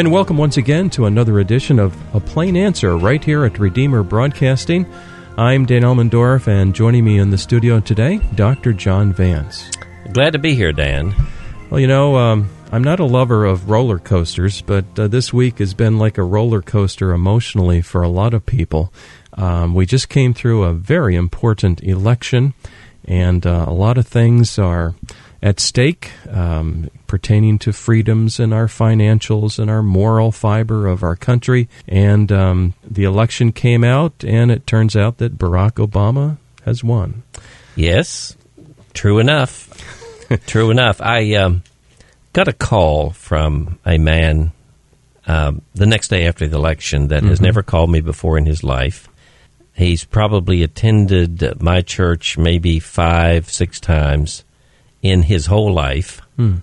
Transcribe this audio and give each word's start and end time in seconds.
And 0.00 0.10
welcome 0.10 0.38
once 0.38 0.56
again 0.56 0.88
to 0.90 1.04
another 1.04 1.40
edition 1.40 1.78
of 1.78 1.94
A 2.14 2.20
Plain 2.20 2.56
Answer 2.56 2.96
right 2.96 3.22
here 3.22 3.44
at 3.44 3.58
Redeemer 3.58 4.02
Broadcasting. 4.02 4.90
I'm 5.36 5.66
Dan 5.66 5.82
Elmendorf, 5.82 6.48
and 6.48 6.74
joining 6.74 7.04
me 7.04 7.18
in 7.18 7.28
the 7.28 7.36
studio 7.36 7.80
today, 7.80 8.18
Dr. 8.34 8.72
John 8.72 9.12
Vance. 9.12 9.70
Glad 10.14 10.32
to 10.32 10.38
be 10.38 10.54
here, 10.54 10.72
Dan. 10.72 11.14
Well, 11.68 11.80
you 11.80 11.86
know, 11.86 12.16
um, 12.16 12.48
I'm 12.72 12.82
not 12.82 12.98
a 12.98 13.04
lover 13.04 13.44
of 13.44 13.68
roller 13.68 13.98
coasters, 13.98 14.62
but 14.62 14.86
uh, 14.98 15.06
this 15.06 15.34
week 15.34 15.58
has 15.58 15.74
been 15.74 15.98
like 15.98 16.16
a 16.16 16.22
roller 16.22 16.62
coaster 16.62 17.12
emotionally 17.12 17.82
for 17.82 18.00
a 18.00 18.08
lot 18.08 18.32
of 18.32 18.46
people. 18.46 18.94
Um, 19.34 19.74
we 19.74 19.84
just 19.84 20.08
came 20.08 20.32
through 20.32 20.62
a 20.62 20.72
very 20.72 21.14
important 21.14 21.82
election, 21.82 22.54
and 23.04 23.46
uh, 23.46 23.64
a 23.66 23.72
lot 23.72 23.98
of 23.98 24.06
things 24.06 24.58
are 24.58 24.94
at 25.42 25.58
stake 25.58 26.10
um, 26.28 26.90
pertaining 27.06 27.58
to 27.58 27.72
freedoms 27.72 28.38
and 28.38 28.52
our 28.52 28.66
financials 28.66 29.58
and 29.58 29.70
our 29.70 29.82
moral 29.82 30.32
fiber 30.32 30.86
of 30.86 31.02
our 31.02 31.16
country. 31.16 31.68
And 31.88 32.30
um, 32.30 32.74
the 32.88 33.04
election 33.04 33.52
came 33.52 33.82
out, 33.82 34.24
and 34.24 34.50
it 34.50 34.66
turns 34.66 34.96
out 34.96 35.18
that 35.18 35.38
Barack 35.38 35.84
Obama 35.84 36.38
has 36.64 36.84
won. 36.84 37.22
Yes, 37.74 38.36
true 38.92 39.18
enough. 39.18 39.68
true 40.46 40.70
enough. 40.70 41.00
I 41.00 41.34
um, 41.34 41.62
got 42.32 42.48
a 42.48 42.52
call 42.52 43.10
from 43.10 43.78
a 43.86 43.98
man 43.98 44.52
um, 45.26 45.62
the 45.74 45.86
next 45.86 46.08
day 46.08 46.26
after 46.26 46.48
the 46.48 46.56
election 46.56 47.08
that 47.08 47.20
mm-hmm. 47.20 47.28
has 47.28 47.40
never 47.40 47.62
called 47.62 47.90
me 47.90 48.00
before 48.00 48.36
in 48.36 48.46
his 48.46 48.64
life. 48.64 49.08
He's 49.74 50.04
probably 50.04 50.62
attended 50.62 51.62
my 51.62 51.80
church 51.80 52.36
maybe 52.36 52.80
five, 52.80 53.50
six 53.50 53.80
times 53.80 54.44
in 55.02 55.22
his 55.22 55.46
whole 55.46 55.72
life. 55.72 56.20
Hmm. 56.36 56.56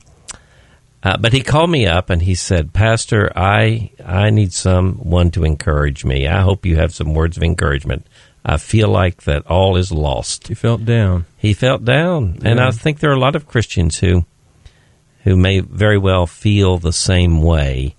Uh, 1.04 1.16
but 1.18 1.32
he 1.32 1.42
called 1.42 1.70
me 1.70 1.86
up 1.86 2.10
and 2.10 2.22
he 2.22 2.36
said, 2.36 2.74
"Pastor, 2.74 3.32
I 3.36 3.92
I 4.04 4.30
need 4.30 4.52
someone 4.52 5.32
to 5.32 5.44
encourage 5.44 6.04
me. 6.04 6.28
I 6.28 6.42
hope 6.42 6.66
you 6.66 6.76
have 6.76 6.94
some 6.94 7.14
words 7.14 7.38
of 7.38 7.44
encouragement. 7.44 8.06
I 8.44 8.58
feel 8.58 8.90
like 8.90 9.24
that 9.24 9.46
all 9.48 9.78
is 9.78 9.92
lost." 9.92 10.48
He 10.48 10.54
felt 10.54 10.86
down. 10.86 11.26
He 11.38 11.54
felt 11.54 11.86
down, 11.86 12.40
yeah. 12.42 12.50
and 12.50 12.60
I 12.60 12.72
think 12.72 13.00
there 13.00 13.12
are 13.12 13.16
a 13.16 13.20
lot 13.20 13.36
of 13.36 13.48
Christians 13.48 14.00
who 14.00 14.26
who 15.24 15.38
may 15.38 15.60
very 15.60 15.98
well 15.98 16.26
feel 16.26 16.78
the 16.78 16.94
same 16.94 17.42
way. 17.42 17.96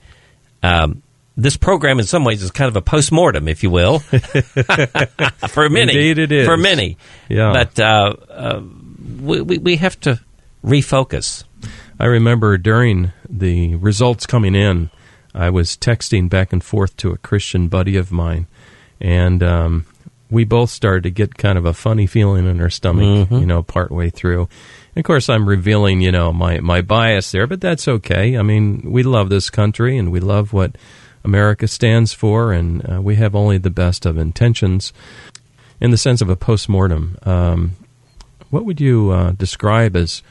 Um, 0.62 1.02
this 1.38 1.56
program, 1.56 2.00
in 2.00 2.04
some 2.04 2.24
ways, 2.24 2.42
is 2.42 2.50
kind 2.50 2.68
of 2.68 2.74
a 2.74 2.82
post 2.82 3.12
mortem, 3.12 3.46
if 3.46 3.62
you 3.62 3.70
will, 3.70 3.98
for 5.48 5.70
many. 5.70 5.92
Indeed, 5.92 6.18
it 6.18 6.32
is 6.32 6.46
for 6.46 6.56
many. 6.56 6.98
Yeah, 7.28 7.52
but 7.52 7.78
uh, 7.78 8.16
uh, 8.28 8.62
we, 9.20 9.40
we 9.42 9.58
we 9.58 9.76
have 9.76 9.98
to 10.00 10.20
refocus. 10.64 11.44
I 12.00 12.06
remember 12.06 12.58
during 12.58 13.12
the 13.28 13.76
results 13.76 14.26
coming 14.26 14.56
in, 14.56 14.90
I 15.32 15.50
was 15.50 15.76
texting 15.76 16.28
back 16.28 16.52
and 16.52 16.62
forth 16.62 16.96
to 16.98 17.12
a 17.12 17.18
Christian 17.18 17.68
buddy 17.68 17.96
of 17.96 18.10
mine, 18.10 18.48
and 19.00 19.40
um, 19.44 19.86
we 20.30 20.42
both 20.42 20.70
started 20.70 21.04
to 21.04 21.10
get 21.10 21.38
kind 21.38 21.56
of 21.56 21.64
a 21.64 21.72
funny 21.72 22.08
feeling 22.08 22.48
in 22.48 22.60
our 22.60 22.70
stomach, 22.70 23.04
mm-hmm. 23.04 23.36
you 23.36 23.46
know, 23.46 23.62
partway 23.62 24.10
through. 24.10 24.48
And 24.94 25.02
of 25.02 25.04
course, 25.04 25.28
I'm 25.28 25.48
revealing, 25.48 26.00
you 26.00 26.10
know, 26.10 26.32
my, 26.32 26.58
my 26.60 26.82
bias 26.82 27.30
there, 27.30 27.46
but 27.46 27.60
that's 27.60 27.88
okay. 27.88 28.36
I 28.36 28.42
mean, 28.42 28.90
we 28.90 29.02
love 29.04 29.30
this 29.30 29.48
country 29.50 29.96
and 29.96 30.12
we 30.12 30.20
love 30.20 30.52
what 30.52 30.76
America 31.24 31.68
stands 31.68 32.12
for, 32.12 32.52
and 32.52 32.90
uh, 32.90 33.02
we 33.02 33.16
have 33.16 33.34
only 33.34 33.58
the 33.58 33.70
best 33.70 34.06
of 34.06 34.18
intentions. 34.18 34.92
In 35.80 35.90
the 35.90 35.96
sense 35.96 36.20
of 36.20 36.28
a 36.28 36.36
postmortem, 36.36 37.16
um, 37.22 37.76
what 38.50 38.64
would 38.64 38.80
you 38.80 39.10
uh, 39.10 39.32
describe 39.32 39.94
as 39.94 40.22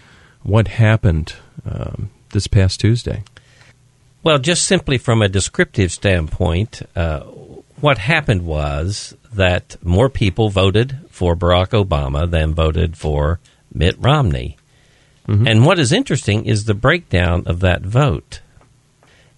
what 0.43 0.67
happened 0.67 1.33
um, 1.65 2.09
this 2.31 2.47
past 2.47 2.79
Tuesday? 2.79 3.23
Well, 4.23 4.39
just 4.39 4.65
simply 4.65 4.97
from 4.97 5.21
a 5.21 5.29
descriptive 5.29 5.91
standpoint, 5.91 6.81
uh, 6.95 7.21
what 7.79 7.97
happened 7.97 8.45
was 8.45 9.15
that 9.33 9.77
more 9.83 10.09
people 10.09 10.49
voted 10.49 10.99
for 11.09 11.35
Barack 11.35 11.69
Obama 11.69 12.29
than 12.29 12.53
voted 12.53 12.97
for 12.97 13.39
Mitt 13.73 13.95
Romney. 13.99 14.57
Mm-hmm. 15.27 15.47
And 15.47 15.65
what 15.65 15.79
is 15.79 15.91
interesting 15.91 16.45
is 16.45 16.65
the 16.65 16.73
breakdown 16.73 17.43
of 17.45 17.59
that 17.59 17.81
vote. 17.81 18.41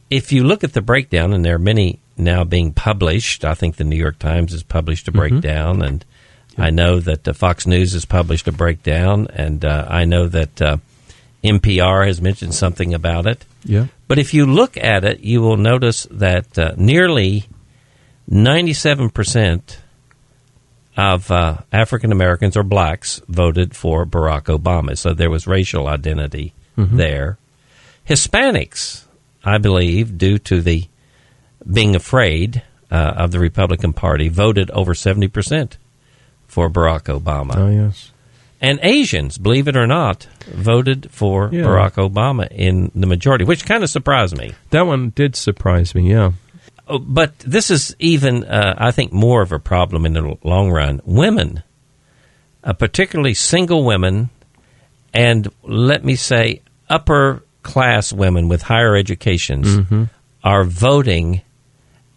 If 0.09 0.31
you 0.31 0.43
look 0.43 0.63
at 0.63 0.73
the 0.73 0.81
breakdown, 0.81 1.33
and 1.33 1.45
there 1.45 1.55
are 1.55 1.59
many 1.59 1.99
now 2.17 2.43
being 2.43 2.73
published, 2.73 3.45
I 3.45 3.53
think 3.53 3.75
the 3.75 3.83
New 3.83 3.95
York 3.95 4.19
Times 4.19 4.51
has 4.51 4.63
published 4.63 5.07
a 5.07 5.11
mm-hmm. 5.11 5.19
breakdown, 5.19 5.75
mm-hmm. 5.75 5.83
and 5.83 6.05
I 6.57 6.71
know 6.71 6.99
that 6.99 7.27
uh, 7.27 7.33
Fox 7.33 7.65
News 7.65 7.93
has 7.93 8.05
published 8.05 8.47
a 8.47 8.51
breakdown, 8.51 9.27
and 9.33 9.63
uh, 9.63 9.85
I 9.87 10.05
know 10.05 10.27
that 10.27 10.61
uh, 10.61 10.77
NPR 11.43 12.05
has 12.05 12.21
mentioned 12.21 12.53
something 12.53 12.93
about 12.93 13.25
it. 13.27 13.45
Yeah. 13.63 13.87
But 14.07 14.19
if 14.19 14.33
you 14.33 14.45
look 14.45 14.75
at 14.77 15.05
it, 15.05 15.21
you 15.21 15.41
will 15.41 15.57
notice 15.57 16.07
that 16.11 16.57
uh, 16.57 16.73
nearly 16.75 17.45
97% 18.29 19.77
of 20.97 21.31
uh, 21.31 21.57
African 21.71 22.11
Americans 22.11 22.57
or 22.57 22.63
blacks 22.63 23.21
voted 23.27 23.75
for 23.75 24.05
Barack 24.05 24.45
Obama. 24.45 24.97
So 24.97 25.13
there 25.13 25.29
was 25.29 25.47
racial 25.47 25.87
identity 25.87 26.53
mm-hmm. 26.77 26.97
there. 26.97 27.37
Hispanics, 28.07 29.05
I 29.43 29.57
believe, 29.57 30.17
due 30.17 30.37
to 30.39 30.61
the 30.61 30.85
being 31.71 31.95
afraid 31.95 32.63
uh, 32.91 33.13
of 33.17 33.31
the 33.31 33.39
Republican 33.39 33.93
Party, 33.93 34.29
voted 34.29 34.71
over 34.71 34.93
70% 34.93 35.73
for 36.47 36.69
Barack 36.69 37.03
Obama. 37.03 37.55
Oh, 37.55 37.69
yes. 37.69 38.11
And 38.61 38.79
Asians, 38.83 39.37
believe 39.37 39.67
it 39.67 39.77
or 39.77 39.87
not, 39.87 40.27
voted 40.47 41.09
for 41.11 41.49
yeah. 41.51 41.63
Barack 41.63 41.93
Obama 41.93 42.47
in 42.51 42.91
the 42.93 43.07
majority, 43.07 43.45
which 43.45 43.65
kind 43.65 43.83
of 43.83 43.89
surprised 43.89 44.37
me. 44.37 44.53
That 44.71 44.85
one 44.85 45.11
did 45.11 45.35
surprise 45.35 45.95
me, 45.95 46.11
yeah. 46.11 46.33
Oh, 46.87 46.99
but 46.99 47.37
this 47.39 47.71
is 47.71 47.95
even, 47.99 48.43
uh, 48.43 48.75
I 48.77 48.91
think, 48.91 49.13
more 49.13 49.41
of 49.41 49.51
a 49.51 49.59
problem 49.59 50.05
in 50.05 50.13
the 50.13 50.37
long 50.43 50.71
run. 50.71 51.01
Women, 51.05 51.63
uh, 52.63 52.73
particularly 52.73 53.33
single 53.33 53.85
women, 53.85 54.29
and 55.13 55.47
let 55.63 56.03
me 56.03 56.15
say, 56.15 56.61
upper 56.89 57.43
class 57.69 58.11
women 58.11 58.47
with 58.47 58.63
higher 58.63 58.95
educations, 58.95 59.67
mm-hmm. 59.67 60.03
are 60.43 60.63
voting, 60.63 61.41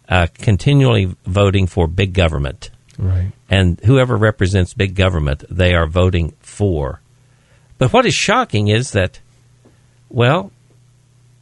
uh, 0.09 0.27
continually 0.35 1.15
voting 1.27 1.67
for 1.67 1.87
big 1.87 2.15
government. 2.15 2.71
Right. 2.99 3.33
And 3.51 3.79
whoever 3.81 4.17
represents 4.17 4.75
big 4.75 4.95
government, 4.95 5.45
they 5.51 5.75
are 5.75 5.87
voting 5.87 6.33
for. 6.41 7.01
But 7.79 7.93
what 7.93 8.07
is 8.07 8.15
shocking 8.15 8.69
is 8.69 8.93
that, 8.93 9.21
well, 10.09 10.53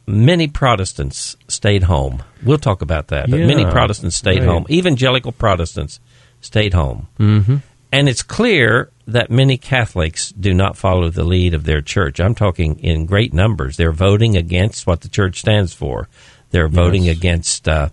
many 0.05 0.47
Protestants 0.47 1.37
stayed 1.47 1.83
home. 1.83 2.23
We'll 2.43 2.57
talk 2.57 2.81
about 2.81 3.07
that. 3.09 3.29
But 3.29 3.39
yeah, 3.39 3.47
many 3.47 3.63
Protestants 3.63 4.15
stayed 4.17 4.39
right. 4.39 4.47
home. 4.47 4.65
Evangelical 4.69 5.31
Protestants 5.31 5.99
stayed 6.41 6.73
home. 6.73 7.07
Mm-hmm. 7.19 7.57
And 7.91 8.09
it's 8.09 8.23
clear 8.23 8.89
that 9.07 9.31
many 9.31 9.57
Catholics 9.57 10.31
do 10.31 10.53
not 10.53 10.77
follow 10.77 11.09
the 11.09 11.23
lead 11.23 11.53
of 11.53 11.65
their 11.65 11.81
church. 11.81 12.19
I'm 12.19 12.35
talking 12.35 12.79
in 12.79 13.05
great 13.05 13.33
numbers. 13.33 13.77
They're 13.77 13.91
voting 13.91 14.37
against 14.37 14.85
what 14.85 15.01
the 15.01 15.09
church 15.09 15.39
stands 15.39 15.73
for. 15.73 16.07
They're 16.51 16.67
voting 16.67 17.05
yes. 17.05 17.17
against 17.17 17.67
uh, 17.67 17.89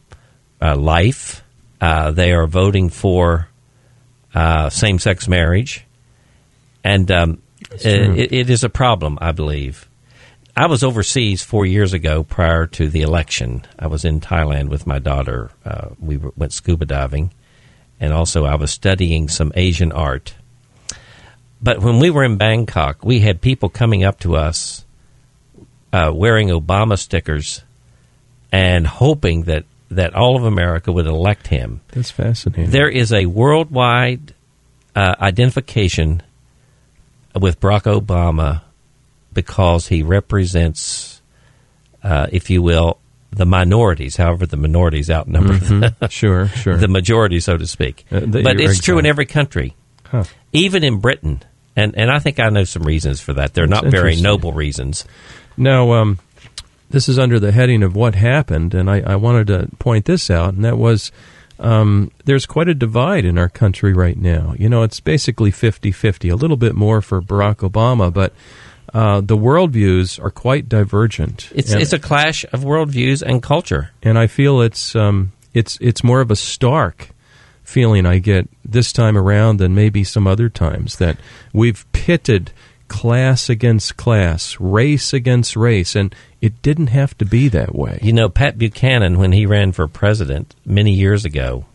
uh, 0.60 0.76
life. 0.76 1.42
Uh, 1.80 2.10
they 2.10 2.32
are 2.32 2.46
voting 2.46 2.88
for 2.88 3.48
uh, 4.34 4.68
same 4.70 4.98
sex 4.98 5.28
marriage. 5.28 5.84
And 6.84 7.10
um, 7.10 7.42
it, 7.70 8.32
it 8.32 8.50
is 8.50 8.64
a 8.64 8.68
problem, 8.68 9.18
I 9.20 9.32
believe. 9.32 9.88
I 10.56 10.66
was 10.66 10.82
overseas 10.82 11.42
four 11.42 11.66
years 11.66 11.92
ago 11.92 12.24
prior 12.24 12.66
to 12.66 12.88
the 12.88 13.02
election. 13.02 13.64
I 13.78 13.86
was 13.86 14.04
in 14.04 14.20
Thailand 14.20 14.68
with 14.70 14.88
my 14.88 14.98
daughter. 14.98 15.50
Uh, 15.64 15.90
we 16.00 16.16
went 16.16 16.52
scuba 16.52 16.84
diving. 16.84 17.32
And 18.00 18.12
also, 18.12 18.44
I 18.44 18.56
was 18.56 18.70
studying 18.70 19.28
some 19.28 19.52
Asian 19.54 19.92
art. 19.92 20.34
But 21.60 21.80
when 21.80 21.98
we 21.98 22.10
were 22.10 22.24
in 22.24 22.36
Bangkok, 22.36 23.04
we 23.04 23.20
had 23.20 23.40
people 23.40 23.68
coming 23.68 24.04
up 24.04 24.20
to 24.20 24.36
us 24.36 24.84
uh, 25.92 26.12
wearing 26.14 26.48
Obama 26.48 26.98
stickers 26.98 27.62
and 28.52 28.86
hoping 28.86 29.44
that 29.44 29.64
that 29.90 30.14
all 30.14 30.36
of 30.36 30.44
America 30.44 30.92
would 30.92 31.06
elect 31.06 31.46
him. 31.46 31.80
That's 31.88 32.10
fascinating. 32.10 32.70
There 32.70 32.88
is 32.88 33.12
a 33.12 33.24
worldwide 33.24 34.34
uh, 34.94 35.14
identification 35.18 36.22
with 37.34 37.58
Barack 37.58 37.84
Obama 37.84 38.62
because 39.32 39.88
he 39.88 40.02
represents, 40.02 41.22
uh, 42.02 42.26
if 42.30 42.50
you 42.50 42.60
will, 42.60 42.98
the 43.30 43.46
minorities. 43.46 44.16
However, 44.16 44.46
the 44.46 44.56
minorities 44.56 45.10
outnumber 45.10 45.54
mm-hmm. 45.54 45.80
the, 46.00 46.08
sure, 46.10 46.48
sure. 46.48 46.76
the 46.76 46.88
majority, 46.88 47.40
so 47.40 47.56
to 47.56 47.66
speak. 47.66 48.04
Uh, 48.10 48.20
but 48.20 48.60
it's 48.60 48.80
true 48.80 48.98
in 48.98 49.06
every 49.06 49.26
country, 49.26 49.74
huh. 50.04 50.24
Even 50.52 50.84
in 50.84 50.98
Britain. 50.98 51.42
And 51.76 51.96
and 51.96 52.10
I 52.10 52.18
think 52.18 52.40
I 52.40 52.48
know 52.48 52.64
some 52.64 52.82
reasons 52.82 53.20
for 53.20 53.34
that. 53.34 53.54
They're 53.54 53.66
That's 53.66 53.82
not 53.82 53.90
very 53.90 54.16
noble 54.16 54.52
reasons. 54.52 55.04
Now, 55.56 55.92
um, 55.92 56.18
this 56.90 57.08
is 57.08 57.18
under 57.18 57.38
the 57.38 57.52
heading 57.52 57.82
of 57.82 57.94
what 57.94 58.14
happened, 58.14 58.74
and 58.74 58.90
I, 58.90 59.00
I 59.00 59.16
wanted 59.16 59.48
to 59.48 59.68
point 59.78 60.04
this 60.06 60.30
out, 60.30 60.54
and 60.54 60.64
that 60.64 60.78
was 60.78 61.12
um, 61.60 62.10
there's 62.24 62.46
quite 62.46 62.68
a 62.68 62.74
divide 62.74 63.24
in 63.24 63.38
our 63.38 63.48
country 63.48 63.92
right 63.92 64.16
now. 64.16 64.54
You 64.58 64.68
know, 64.68 64.82
it's 64.82 65.00
basically 65.00 65.50
50 65.50 65.92
50, 65.92 66.28
a 66.28 66.36
little 66.36 66.56
bit 66.56 66.74
more 66.74 67.00
for 67.02 67.20
Barack 67.20 67.68
Obama, 67.68 68.12
but 68.12 68.32
uh, 68.94 69.20
the 69.20 69.36
worldviews 69.36 70.22
are 70.22 70.30
quite 70.30 70.68
divergent. 70.68 71.50
It's 71.54 71.72
and, 71.72 71.82
it's 71.82 71.92
a 71.92 71.98
clash 71.98 72.44
of 72.52 72.60
worldviews 72.62 73.22
and 73.22 73.42
culture. 73.42 73.90
and 74.02 74.18
I 74.18 74.26
feel 74.26 74.62
it's 74.62 74.96
um, 74.96 75.32
it's 75.52 75.78
it's 75.80 76.02
more 76.02 76.20
of 76.20 76.30
a 76.30 76.36
stark 76.36 77.10
feeling 77.68 78.06
I 78.06 78.18
get 78.18 78.48
this 78.64 78.92
time 78.92 79.14
around 79.14 79.58
than 79.58 79.74
maybe 79.74 80.02
some 80.02 80.26
other 80.26 80.48
times 80.48 80.96
that 80.96 81.18
we've 81.52 81.84
pitted 81.92 82.50
class 82.88 83.50
against 83.50 83.98
class, 83.98 84.58
race 84.58 85.12
against 85.12 85.54
race, 85.54 85.94
and 85.94 86.14
it 86.40 86.62
didn't 86.62 86.86
have 86.86 87.16
to 87.18 87.26
be 87.26 87.46
that 87.48 87.74
way. 87.74 87.98
You 88.02 88.14
know, 88.14 88.30
Pat 88.30 88.56
Buchanan, 88.56 89.18
when 89.18 89.32
he 89.32 89.44
ran 89.44 89.72
for 89.72 89.86
president 89.86 90.54
many 90.64 90.92
years 90.92 91.26
ago, 91.26 91.66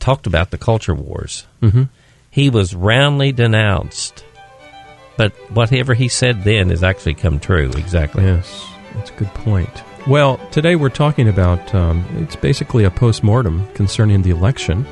talked 0.00 0.26
about 0.26 0.50
the 0.50 0.58
culture 0.58 0.94
wars. 0.94 1.46
Mm-hmm. 1.62 1.84
He 2.30 2.50
was 2.50 2.74
roundly 2.74 3.32
denounced, 3.32 4.22
but 5.16 5.32
whatever 5.50 5.94
he 5.94 6.08
said 6.08 6.44
then 6.44 6.68
has 6.68 6.82
actually 6.82 7.14
come 7.14 7.40
true. 7.40 7.70
Exactly. 7.70 8.22
Yes, 8.22 8.68
that's 8.94 9.08
a 9.08 9.14
good 9.14 9.32
point. 9.32 9.82
Well, 10.06 10.38
today 10.50 10.76
we're 10.76 10.88
talking 10.88 11.28
about 11.28 11.74
um, 11.74 12.04
it's 12.16 12.34
basically 12.34 12.84
a 12.84 12.90
post 12.90 13.22
mortem 13.22 13.66
concerning 13.74 14.22
the 14.22 14.30
election 14.30 14.86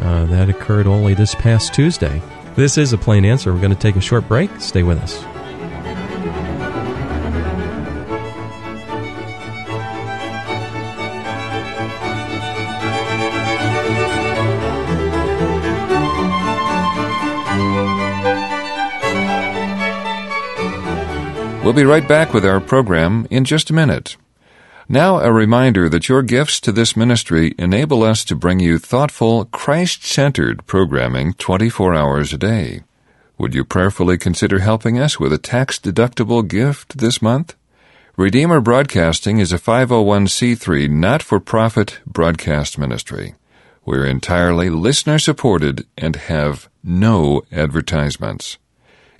uh, 0.00 0.26
that 0.26 0.50
occurred 0.50 0.86
only 0.86 1.14
this 1.14 1.34
past 1.36 1.72
Tuesday. 1.72 2.20
This 2.56 2.76
is 2.76 2.92
a 2.92 2.98
plain 2.98 3.24
answer. 3.24 3.54
We're 3.54 3.60
going 3.60 3.74
to 3.74 3.78
take 3.78 3.96
a 3.96 4.00
short 4.00 4.26
break. 4.26 4.50
Stay 4.60 4.82
with 4.82 4.98
us. 4.98 5.24
We'll 21.64 21.72
be 21.72 21.84
right 21.84 22.06
back 22.06 22.34
with 22.34 22.44
our 22.44 22.60
program 22.60 23.26
in 23.30 23.44
just 23.44 23.70
a 23.70 23.72
minute. 23.72 24.16
Now, 24.92 25.20
a 25.20 25.32
reminder 25.32 25.88
that 25.88 26.10
your 26.10 26.22
gifts 26.22 26.60
to 26.60 26.70
this 26.70 26.94
ministry 26.94 27.54
enable 27.58 28.02
us 28.02 28.26
to 28.26 28.36
bring 28.36 28.60
you 28.60 28.76
thoughtful, 28.78 29.46
Christ 29.46 30.04
centered 30.04 30.66
programming 30.66 31.32
24 31.32 31.94
hours 31.94 32.34
a 32.34 32.36
day. 32.36 32.82
Would 33.38 33.54
you 33.54 33.64
prayerfully 33.64 34.18
consider 34.18 34.58
helping 34.58 34.98
us 34.98 35.18
with 35.18 35.32
a 35.32 35.38
tax 35.38 35.78
deductible 35.78 36.46
gift 36.46 36.98
this 36.98 37.22
month? 37.22 37.56
Redeemer 38.18 38.60
Broadcasting 38.60 39.38
is 39.38 39.50
a 39.50 39.58
501c3 39.58 40.90
not 40.90 41.22
for 41.22 41.40
profit 41.40 42.00
broadcast 42.06 42.76
ministry. 42.76 43.34
We're 43.86 44.04
entirely 44.04 44.68
listener 44.68 45.18
supported 45.18 45.86
and 45.96 46.16
have 46.16 46.68
no 46.84 47.40
advertisements. 47.50 48.58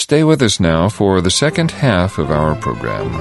Stay 0.00 0.24
with 0.24 0.40
us 0.40 0.58
now 0.58 0.88
for 0.88 1.20
the 1.20 1.30
second 1.30 1.70
half 1.70 2.16
of 2.16 2.30
our 2.30 2.54
program. 2.54 3.14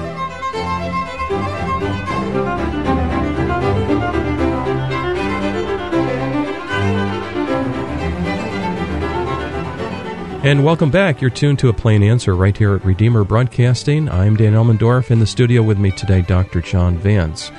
And 10.42 10.64
welcome 10.64 10.90
back. 10.90 11.20
You're 11.20 11.30
tuned 11.30 11.60
to 11.60 11.68
a 11.68 11.74
plain 11.74 12.02
answer 12.02 12.34
right 12.34 12.58
here 12.58 12.76
at 12.76 12.86
Redeemer 12.86 13.26
Broadcasting. 13.26 14.08
I'm 14.08 14.38
Dan 14.38 14.54
Elmendorf. 14.54 15.12
In 15.12 15.20
the 15.20 15.28
studio 15.28 15.62
with 15.62 15.78
me 15.78 15.92
today, 15.92 16.22
Dr. 16.22 16.62
John 16.62 16.98
Vance. 16.98 17.52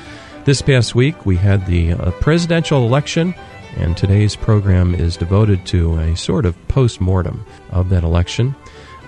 This 0.46 0.62
past 0.62 0.94
week, 0.94 1.26
we 1.26 1.36
had 1.36 1.66
the 1.66 1.92
uh, 1.92 2.10
presidential 2.12 2.86
election, 2.86 3.34
and 3.76 3.98
today's 3.98 4.34
program 4.34 4.94
is 4.94 5.18
devoted 5.18 5.66
to 5.66 5.98
a 5.98 6.16
sort 6.16 6.46
of 6.46 6.56
post 6.68 7.02
mortem 7.02 7.44
of 7.68 7.90
that 7.90 8.02
election. 8.02 8.56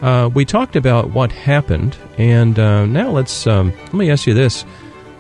Uh, 0.03 0.29
we 0.35 0.45
talked 0.45 0.75
about 0.75 1.11
what 1.11 1.31
happened, 1.31 1.97
and 2.19 2.59
uh, 2.59 2.85
now 2.87 3.11
let's 3.11 3.47
um, 3.47 3.71
let 3.71 3.95
me 3.95 4.11
ask 4.11 4.27
you 4.27 4.35
this: 4.35 4.63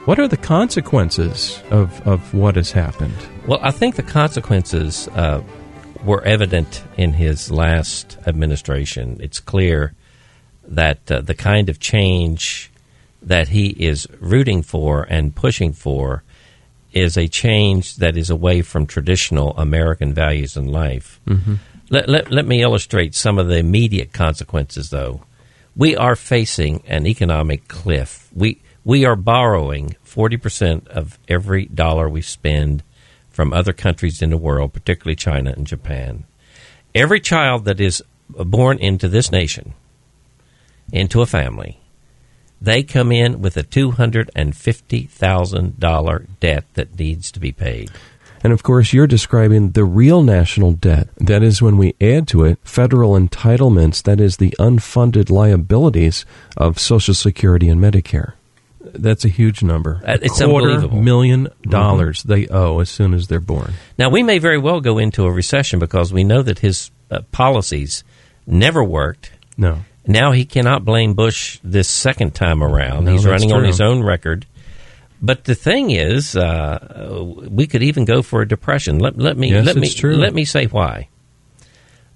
What 0.06 0.19
are 0.19 0.26
the 0.26 0.37
consequences 0.37 1.62
of 1.70 2.05
of 2.06 2.34
what 2.34 2.56
has 2.56 2.73
happened? 2.73 3.14
Well, 3.46 3.61
I 3.62 3.70
think 3.70 3.94
the 3.94 4.02
consequences 4.02 5.06
uh, 5.14 5.40
were 6.05 6.23
evident 6.25 6.82
in 6.96 7.12
his 7.12 7.49
last 7.49 8.19
administration. 8.26 9.19
It's 9.20 9.38
clear 9.38 9.94
that 10.67 11.11
uh, 11.11 11.20
the 11.20 11.34
kind 11.34 11.69
of 11.69 11.79
change 11.79 12.70
that 13.23 13.49
he 13.49 13.69
is 13.69 14.08
rooting 14.19 14.62
for 14.62 15.05
and 15.05 15.34
pushing 15.34 15.73
for 15.73 16.25
is 16.93 17.17
a 17.17 17.29
change 17.29 17.96
that 17.96 18.17
is 18.17 18.31
away 18.31 18.62
from 18.62 18.87
traditional 18.87 19.56
American 19.56 20.12
values 20.12 20.56
in 20.56 20.67
life. 20.67 21.20
Mm-hmm. 21.26 21.55
Let, 21.93 22.09
let, 22.09 22.33
let 22.33 22.47
me 22.47 22.62
illustrate 22.62 23.15
some 23.15 23.39
of 23.39 23.49
the 23.49 23.59
immediate 23.59 24.15
consequences, 24.15 24.89
though. 24.89 25.25
We 25.77 25.94
are 25.94 26.17
facing 26.17 26.83
an 26.87 27.06
economic 27.06 27.69
cliff. 27.69 28.31
We, 28.35 28.62
we 28.83 29.05
are 29.05 29.15
borrowing 29.15 29.97
40% 30.03 30.89
of 30.89 31.19
every 31.29 31.67
dollar 31.67 32.09
we 32.09 32.23
spend 32.23 32.83
from 33.29 33.53
other 33.53 33.75
countries 33.75 34.23
in 34.23 34.31
the 34.31 34.39
world, 34.39 34.72
particularly 34.72 35.17
China 35.17 35.53
and 35.55 35.67
Japan. 35.67 36.25
Every 36.94 37.20
child 37.20 37.67
that 37.67 37.79
is 37.79 38.03
born 38.31 38.79
into 38.79 39.06
this 39.06 39.31
nation, 39.31 39.75
into 40.93 41.20
a 41.20 41.27
family, 41.27 41.79
they 42.58 42.82
come 42.82 43.13
in 43.13 43.43
with 43.43 43.58
a 43.58 43.65
$250,000 43.65 46.27
debt 46.41 46.65
that 46.72 46.99
needs 46.99 47.31
to 47.32 47.41
be 47.41 47.53
paid. 47.53 47.91
And 48.43 48.53
of 48.53 48.63
course, 48.63 48.93
you're 48.93 49.06
describing 49.06 49.70
the 49.70 49.84
real 49.84 50.22
national 50.22 50.72
debt. 50.72 51.08
That 51.17 51.43
is 51.43 51.63
when 51.63 51.77
we 51.77 51.94
add 52.01 52.27
to 52.29 52.44
it 52.44 52.58
federal 52.65 53.13
entitlements, 53.13 54.03
that 54.03 54.20
is 54.20 54.39
the 54.39 54.51
unfunded 54.58 55.31
liabilities 55.31 56.27
of 56.56 56.79
Social 56.79 57.15
Security 57.15 57.69
and 57.69 57.81
Medicare. 57.81 58.32
That's 58.81 59.25
a 59.25 59.29
huge 59.29 59.63
number. 59.63 60.03
Uh, 60.05 60.19
it's 60.20 60.41
a 60.41 60.46
quarter 60.46 60.70
unbelievable. 60.70 61.03
million 61.03 61.49
dollars 61.63 62.25
they 62.25 62.46
owe 62.49 62.81
as 62.81 62.91
soon 62.91 63.15
as 63.15 63.29
they're 63.29 63.41
born. 63.41 63.72
Now, 63.96 64.11
we 64.11 64.22
may 64.22 64.39
very 64.39 64.58
well 64.58 64.81
go 64.81 64.99
into 64.99 65.25
a 65.25 65.32
recession 65.32 65.79
because 65.79 66.13
we 66.13 66.25
know 66.25 66.43
that 66.43 66.58
his 66.58 66.91
uh, 67.11 67.20
policies 67.31 68.03
never 68.46 68.82
worked. 68.82 69.31
No. 69.56 69.84
Now 70.06 70.32
he 70.32 70.44
cannot 70.44 70.84
blame 70.84 71.15
Bush 71.15 71.61
this 71.63 71.89
second 71.89 72.34
time 72.34 72.63
around. 72.63 73.05
No, 73.05 73.13
He's 73.13 73.25
running 73.25 73.53
on 73.53 73.65
his 73.65 73.81
own 73.81 74.03
record. 74.03 74.46
But 75.24 75.44
the 75.44 75.55
thing 75.55 75.91
is, 75.93 76.34
uh, 76.36 77.24
we 77.48 77.67
could 77.69 77.82
even 77.82 78.05
go 78.05 78.22
for 78.22 78.43
a 78.43 78.48
depression. 78.48 78.98
Let, 78.98 79.17
let 79.17 79.36
me 79.36 79.50
Yes, 79.50 79.64
let 79.64 79.76
me 79.76 79.88
true. 79.88 80.17
let 80.17 80.34
me 80.34 80.44
say 80.44 80.67
why. 80.67 81.08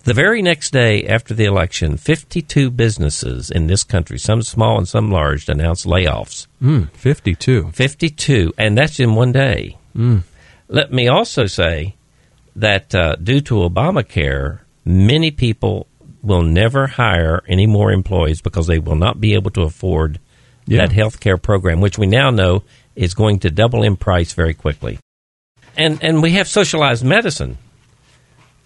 The 0.04 0.14
very 0.14 0.40
next 0.42 0.72
day 0.72 1.06
after 1.06 1.34
the 1.34 1.44
election, 1.44 1.96
52 1.96 2.70
businesses 2.70 3.50
in 3.50 3.66
this 3.66 3.82
country, 3.84 4.18
some 4.18 4.42
small 4.42 4.78
and 4.78 4.86
some 4.86 5.10
large, 5.10 5.48
announced 5.48 5.84
layoffs. 5.86 6.46
Mm, 6.62 6.90
52. 6.92 7.70
52, 7.72 8.52
and 8.58 8.76
that's 8.78 9.00
in 9.00 9.14
one 9.16 9.32
day. 9.32 9.76
Mm. 9.96 10.22
Let 10.68 10.92
me 10.92 11.08
also 11.08 11.46
say 11.46 11.94
that 12.54 12.94
uh, 12.94 13.16
due 13.16 13.40
to 13.42 13.54
Obamacare, 13.68 14.60
many 14.84 15.30
people 15.32 15.86
will 16.22 16.42
never 16.42 16.86
hire 16.88 17.42
any 17.48 17.66
more 17.66 17.90
employees 17.92 18.40
because 18.40 18.66
they 18.68 18.78
will 18.80 18.96
not 18.96 19.20
be 19.20 19.34
able 19.34 19.50
to 19.52 19.62
afford 19.62 20.18
Yeah. 20.66 20.78
that 20.86 20.92
health 20.92 21.18
care 21.20 21.36
program, 21.36 21.80
which 21.80 21.98
we 21.98 22.06
now 22.06 22.30
know 22.30 22.62
is 22.96 23.14
going 23.14 23.40
to 23.40 23.50
double 23.50 23.82
in 23.82 23.96
price 23.96 24.32
very 24.32 24.54
quickly. 24.54 24.98
And, 25.76 26.02
and 26.02 26.22
we 26.22 26.32
have 26.32 26.48
socialized 26.48 27.04
medicine, 27.04 27.58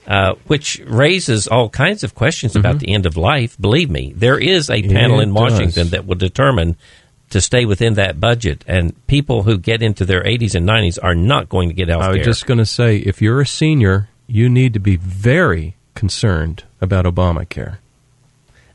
uh, 0.07 0.35
which 0.47 0.81
raises 0.87 1.49
all 1.49 1.69
kinds 1.69 2.05
of 2.05 2.15
questions 2.15 2.55
about 2.55 2.79
the 2.79 2.95
end 2.95 3.05
of 3.05 3.17
life. 3.17 3.61
Believe 3.61 3.91
me, 3.91 4.13
there 4.17 4.39
is 4.39 4.71
a 4.71 4.83
panel 4.83 5.19
Mm-hmm. 5.19 5.21
It 5.21 5.23
in 5.25 5.35
Washington 5.35 5.83
does. 5.85 5.91
that 5.91 6.07
will 6.07 6.15
determine 6.15 6.77
to 7.31 7.41
stay 7.41 7.65
within 7.65 7.95
that 7.95 8.21
budget. 8.21 8.65
And 8.67 8.95
people 9.07 9.43
who 9.43 9.59
get 9.59 9.83
into 9.83 10.05
their 10.05 10.23
80s 10.23 10.55
and 10.55 10.69
90s 10.69 10.99
are 11.03 11.15
not 11.15 11.49
going 11.49 11.69
to 11.69 11.75
get 11.75 11.89
health 11.89 12.03
I 12.03 12.11
was 12.11 12.25
just 12.25 12.47
going 12.47 12.59
to 12.59 12.67
say 12.67 12.99
if 12.99 13.21
you're 13.21 13.41
a 13.41 13.47
senior, 13.47 14.09
you 14.27 14.49
need 14.49 14.75
to 14.75 14.81
be 14.81 14.97
very 14.97 15.77
concerned 15.95 16.65
about 16.81 17.05
Obamacare. 17.05 17.79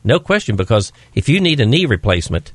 No 0.03 0.19
question, 0.19 0.55
because 0.55 0.91
if 1.15 1.27
you 1.27 1.39
need 1.39 1.59
a 1.59 1.65
knee 1.65 1.85
replacement 1.85 2.51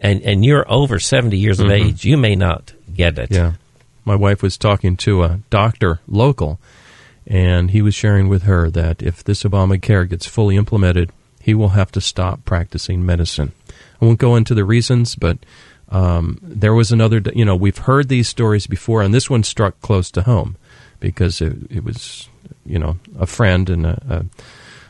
and, 0.00 0.22
and 0.22 0.44
you're 0.44 0.64
over 0.70 0.98
70 0.98 1.36
years 1.36 1.60
of 1.60 1.70
age, 1.70 2.04
you 2.04 2.16
may 2.16 2.36
not 2.36 2.72
get 2.94 3.18
it. 3.18 3.30
Mm-hmm. 3.30 3.34
Yeah. 3.34 3.52
My 4.04 4.14
wife 4.14 4.42
was 4.42 4.56
talking 4.56 4.96
to 4.98 5.22
a 5.22 5.40
doctor 5.50 6.00
local, 6.06 6.58
and 7.26 7.70
he 7.70 7.82
was 7.82 7.94
sharing 7.94 8.28
with 8.28 8.44
her 8.44 8.70
that 8.70 9.02
if 9.02 9.22
this 9.22 9.42
Obamacare 9.42 10.08
gets 10.08 10.26
fully 10.26 10.56
implemented, 10.56 11.10
he 11.40 11.54
will 11.54 11.70
have 11.70 11.92
to 11.92 12.00
stop 12.00 12.44
practicing 12.44 13.04
medicine. 13.04 13.52
I 14.00 14.04
won't 14.04 14.18
go 14.18 14.36
into 14.36 14.54
the 14.54 14.64
reasons, 14.64 15.14
but 15.14 15.38
Um, 15.90 16.36
there 16.42 16.74
was 16.74 16.92
another, 16.92 17.18
you 17.34 17.46
know, 17.46 17.56
we've 17.56 17.78
heard 17.78 18.08
these 18.10 18.28
stories 18.28 18.66
before, 18.66 19.00
and 19.00 19.14
this 19.14 19.30
one 19.30 19.42
struck 19.42 19.80
close 19.80 20.10
to 20.10 20.22
home 20.22 20.56
because 21.00 21.40
it, 21.40 21.56
it 21.70 21.82
was, 21.82 22.28
you 22.66 22.78
know, 22.78 22.98
a 23.18 23.26
friend 23.26 23.70
and 23.70 23.86
a. 23.86 23.96
a 24.08 24.24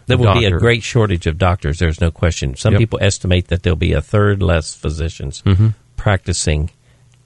there 0.09 0.19
will 0.19 0.25
doctor. 0.27 0.41
be 0.41 0.47
a 0.47 0.59
great 0.59 0.83
shortage 0.83 1.27
of 1.27 1.39
doctors. 1.39 1.79
There's 1.79 2.01
no 2.01 2.11
question. 2.11 2.57
Some 2.57 2.73
Yep. 2.75 2.79
people 2.81 2.99
estimate 3.01 3.49
that 3.49 3.63
there'll 3.63 3.77
be 3.77 3.93
a 3.93 4.01
third 4.03 4.43
less 4.43 4.75
physicians 4.75 5.43
Mm-hmm. 5.47 5.69
practicing 5.97 6.71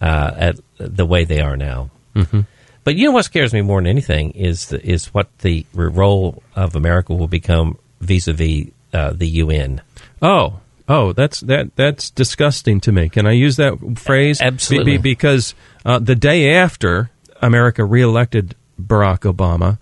uh, 0.01 0.33
at 0.37 0.61
the 0.79 1.07
way 1.07 1.25
they 1.25 1.41
are 1.41 1.57
now. 1.57 1.91
Mm-hmm. 2.15 2.41
But 2.85 2.97
you 2.97 3.07
know 3.07 3.13
what 3.13 3.25
scares 3.25 3.53
me 3.53 3.63
more 3.63 3.81
than 3.81 3.87
anything 3.87 4.33
is 4.33 4.67
the, 4.67 4.85
is 4.85 5.07
what 5.15 5.29
the 5.39 5.65
role 5.73 6.43
of 6.57 6.75
America 6.75 7.15
will 7.15 7.29
become 7.29 7.79
vis-a-vis 8.01 8.67
uh, 8.93 9.13
the 9.13 9.29
UN. 9.29 9.81
Oh, 10.21 10.59
oh, 10.89 11.13
that's 11.13 11.41
that 11.41 11.77
that's 11.77 12.11
disgusting 12.11 12.81
to 12.81 12.91
me. 12.93 13.09
Can 13.09 13.27
I 13.27 13.33
use 13.33 13.57
that 13.57 13.79
phrase? 13.97 14.41
Be- 14.41 14.45
Absolutely. 14.47 14.97
be- 14.99 15.03
because 15.15 15.55
uh, 15.87 16.01
the 16.01 16.17
day 16.17 16.55
after 16.55 17.11
America 17.41 17.85
reelected 17.85 18.57
Barack 18.81 19.21
Obama, 19.33 19.79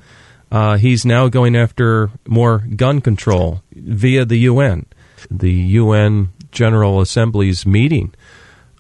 uh, 0.50 0.76
he's 0.76 1.04
now 1.04 1.28
going 1.28 1.57
after 1.57 2.11
more 2.26 2.59
gun 2.59 3.00
control 3.00 3.62
via 3.73 4.25
the 4.25 4.38
UN. 4.38 4.87
The 5.30 5.52
UN 5.52 6.30
General 6.50 7.00
Assembly's 7.00 7.64
meeting 7.64 8.14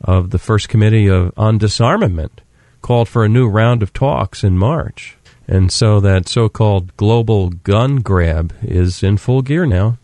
of 0.02 0.30
the 0.30 0.38
First 0.38 0.68
Committee 0.68 1.08
of, 1.08 1.32
on 1.36 1.58
Disarmament 1.58 2.40
called 2.82 3.08
for 3.08 3.24
a 3.24 3.28
new 3.28 3.48
round 3.48 3.82
of 3.82 3.92
talks 3.92 4.42
in 4.42 4.58
March. 4.58 5.16
And 5.46 5.70
so 5.70 6.00
that 6.00 6.28
so 6.28 6.48
called 6.48 6.96
global 6.96 7.50
gun 7.50 7.96
grab 7.96 8.54
is 8.62 9.02
in 9.02 9.16
full 9.16 9.42
gear 9.42 9.66
now. 9.66 9.98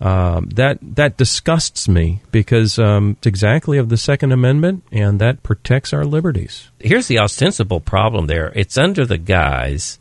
Um, 0.00 0.48
that 0.50 0.78
that 0.82 1.16
disgusts 1.16 1.88
me 1.88 2.20
because 2.32 2.78
um, 2.78 3.12
it's 3.18 3.26
exactly 3.26 3.78
of 3.78 3.88
the 3.88 3.96
Second 3.96 4.32
Amendment, 4.32 4.82
and 4.90 5.20
that 5.20 5.42
protects 5.42 5.92
our 5.92 6.04
liberties. 6.04 6.70
Here's 6.80 7.06
the 7.06 7.20
ostensible 7.20 7.80
problem 7.80 8.26
there. 8.26 8.52
It's 8.56 8.76
under 8.76 9.06
the 9.06 9.16
guise 9.16 9.98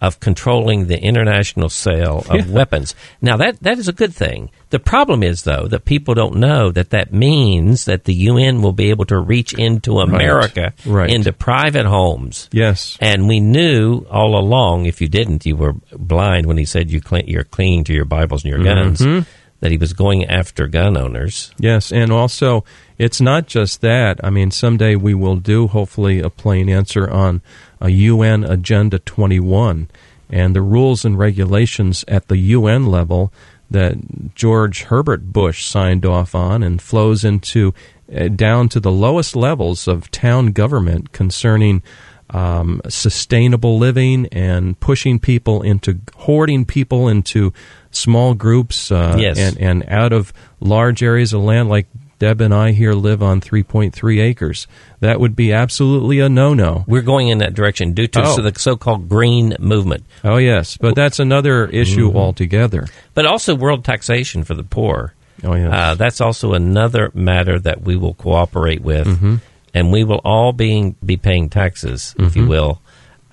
of 0.00 0.18
controlling 0.20 0.86
the 0.86 0.98
international 1.02 1.68
sale 1.68 2.24
of 2.30 2.46
Yeah. 2.48 2.52
weapons. 2.52 2.94
Now 3.20 3.36
that 3.36 3.62
that 3.62 3.78
is 3.78 3.88
a 3.88 3.92
good 3.92 4.14
thing. 4.14 4.50
The 4.70 4.78
problem 4.78 5.22
is 5.22 5.42
though 5.42 5.66
that 5.68 5.84
people 5.84 6.14
don't 6.14 6.36
know 6.36 6.70
that 6.72 6.90
that 6.90 7.12
means 7.12 7.84
that 7.84 8.04
the 8.04 8.14
UN 8.14 8.62
will 8.62 8.72
be 8.72 8.90
able 8.90 9.04
to 9.06 9.18
reach 9.18 9.52
into 9.52 9.98
America 10.00 10.72
Right. 10.86 11.10
into 11.10 11.32
private 11.32 11.86
homes. 11.86 12.48
Yes, 12.52 12.96
And 13.00 13.28
we 13.28 13.40
knew 13.40 14.06
all 14.10 14.38
along, 14.38 14.86
if 14.86 15.00
you 15.00 15.08
didn't, 15.08 15.44
you 15.44 15.56
were 15.56 15.74
blind 15.92 16.46
when 16.46 16.56
he 16.58 16.64
said 16.64 16.90
you 16.90 17.00
cl- 17.06 17.24
you're 17.26 17.44
clinging 17.44 17.84
to 17.84 17.92
your 17.92 18.04
Bibles 18.06 18.44
and 18.44 18.50
your 18.54 18.62
guns, 18.64 19.00
Mm-hmm. 19.00 19.20
that 19.60 19.70
he 19.70 19.76
was 19.76 19.92
going 19.92 20.24
after 20.24 20.66
gun 20.66 20.96
owners. 20.96 21.50
yes, 21.58 21.92
and 21.92 22.10
also 22.10 22.64
it's 23.00 23.20
not 23.20 23.46
just 23.46 23.80
that. 23.80 24.20
I 24.22 24.30
mean, 24.30 24.50
someday 24.50 24.94
we 24.94 25.14
will 25.14 25.36
do 25.36 25.66
hopefully 25.68 26.20
a 26.20 26.28
plain 26.30 26.68
answer 26.68 27.08
on 27.10 27.40
a 27.80 27.88
UN 27.88 28.44
Agenda 28.44 28.98
21 28.98 29.88
and 30.28 30.54
the 30.54 30.62
rules 30.62 31.04
and 31.04 31.18
regulations 31.18 32.04
at 32.06 32.28
the 32.28 32.36
UN 32.36 32.86
level 32.86 33.32
that 33.70 34.34
George 34.34 34.82
Herbert 34.84 35.32
Bush 35.32 35.64
signed 35.64 36.04
off 36.04 36.34
on 36.34 36.62
and 36.62 36.82
flows 36.82 37.24
into 37.24 37.72
uh, 38.14 38.28
down 38.28 38.68
to 38.68 38.80
the 38.80 38.90
lowest 38.92 39.34
levels 39.36 39.86
of 39.88 40.10
town 40.10 40.48
government 40.52 41.12
concerning 41.12 41.82
um, 42.30 42.80
sustainable 42.88 43.78
living 43.78 44.26
and 44.32 44.78
pushing 44.78 45.18
people 45.18 45.62
into 45.62 46.00
hoarding 46.16 46.64
people 46.64 47.08
into 47.08 47.52
small 47.90 48.34
groups 48.34 48.92
uh, 48.92 49.16
Yes. 49.18 49.38
and, 49.38 49.58
and 49.58 49.84
out 49.88 50.12
of 50.12 50.32
large 50.60 51.02
areas 51.02 51.32
of 51.32 51.42
land 51.42 51.68
like 51.68 51.86
Deb 52.20 52.40
and 52.40 52.54
I 52.54 52.70
here 52.70 52.92
live 52.92 53.22
on 53.22 53.40
3.3 53.40 54.20
acres. 54.22 54.68
That 55.00 55.18
would 55.18 55.34
be 55.34 55.52
absolutely 55.52 56.20
a 56.20 56.28
no-no. 56.28 56.84
We're 56.86 57.00
going 57.02 57.28
in 57.28 57.38
that 57.38 57.54
direction 57.54 57.92
due 57.94 58.06
to 58.08 58.22
Oh. 58.22 58.40
the 58.40 58.56
so-called 58.58 59.08
green 59.08 59.56
movement. 59.58 60.04
Oh 60.22 60.36
yes, 60.36 60.76
but 60.76 60.94
that's 60.94 61.18
another 61.18 61.66
issue 61.66 62.12
altogether. 62.14 62.86
but 63.14 63.26
also 63.26 63.54
world 63.56 63.84
taxation 63.84 64.44
for 64.44 64.54
the 64.54 64.62
poor. 64.62 65.14
Oh 65.42 65.54
yes. 65.54 65.72
Uh, 65.72 65.94
that's 65.96 66.20
also 66.20 66.52
another 66.52 67.10
matter 67.14 67.58
that 67.58 67.82
we 67.82 67.96
will 67.96 68.14
cooperate 68.14 68.82
with, 68.82 69.06
Mm-hmm. 69.06 69.36
and 69.74 69.90
we 69.90 70.04
will 70.04 70.20
all 70.24 70.52
being 70.52 70.94
be 71.04 71.16
paying 71.16 71.48
taxes, 71.48 72.14
if 72.18 72.32
Mm-hmm. 72.32 72.38
you 72.40 72.46
will. 72.46 72.80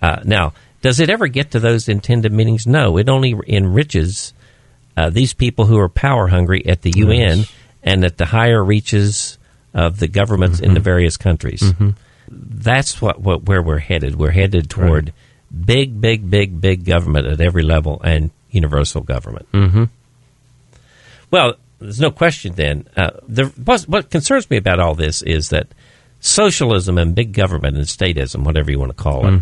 Uh, 0.02 0.22
now, 0.24 0.54
does 0.82 1.00
it 1.02 1.10
ever 1.10 1.28
get 1.28 1.52
to 1.52 1.60
those 1.60 1.90
intended 1.90 2.32
meetings? 2.32 2.66
No, 2.66 2.98
it 2.98 3.10
only 3.10 3.36
enriches 3.48 4.34
uh, 4.96 5.10
these 5.10 5.34
people 5.34 5.66
who 5.66 5.78
are 5.78 5.90
power 5.90 6.28
hungry 6.28 6.66
at 6.66 6.82
the 6.84 6.94
UN 6.96 7.44
and 7.88 8.04
at 8.06 8.18
the 8.18 8.26
higher 8.26 8.64
reaches 8.64 9.38
of 9.74 10.00
the 10.00 10.08
governments 10.08 10.58
Mm-hmm. 10.58 10.70
in 10.70 10.74
the 10.74 10.80
various 10.80 11.18
countries. 11.18 11.64
That's 12.30 13.02
what, 13.02 13.20
what 13.22 13.44
where 13.44 13.62
we're 13.62 13.80
headed. 13.80 14.16
We're 14.16 14.32
headed 14.32 14.70
toward 14.70 15.14
big, 15.50 16.02
big, 16.02 16.30
big, 16.30 16.60
big 16.60 16.84
government 16.86 17.26
at 17.28 17.40
every 17.40 17.64
level 17.64 18.02
and 18.04 18.32
universal 18.52 19.02
government. 19.02 19.48
mm-hmm. 19.54 19.86
Well, 21.32 21.56
there's 21.80 22.00
no 22.00 22.12
question 22.12 22.54
then. 22.56 22.88
Uh, 22.96 23.12
the, 23.28 23.46
what, 23.64 23.82
what 23.84 24.10
concerns 24.10 24.50
me 24.50 24.58
about 24.58 24.80
all 24.80 24.96
this 24.96 25.22
is 25.22 25.50
that 25.50 25.68
socialism 26.20 26.98
and 26.98 27.14
big 27.14 27.34
government 27.34 27.78
and 27.78 27.86
statism, 27.86 28.44
whatever 28.44 28.72
you 28.72 28.80
want 28.80 28.96
to 28.96 29.04
call 29.04 29.28
it, 29.28 29.42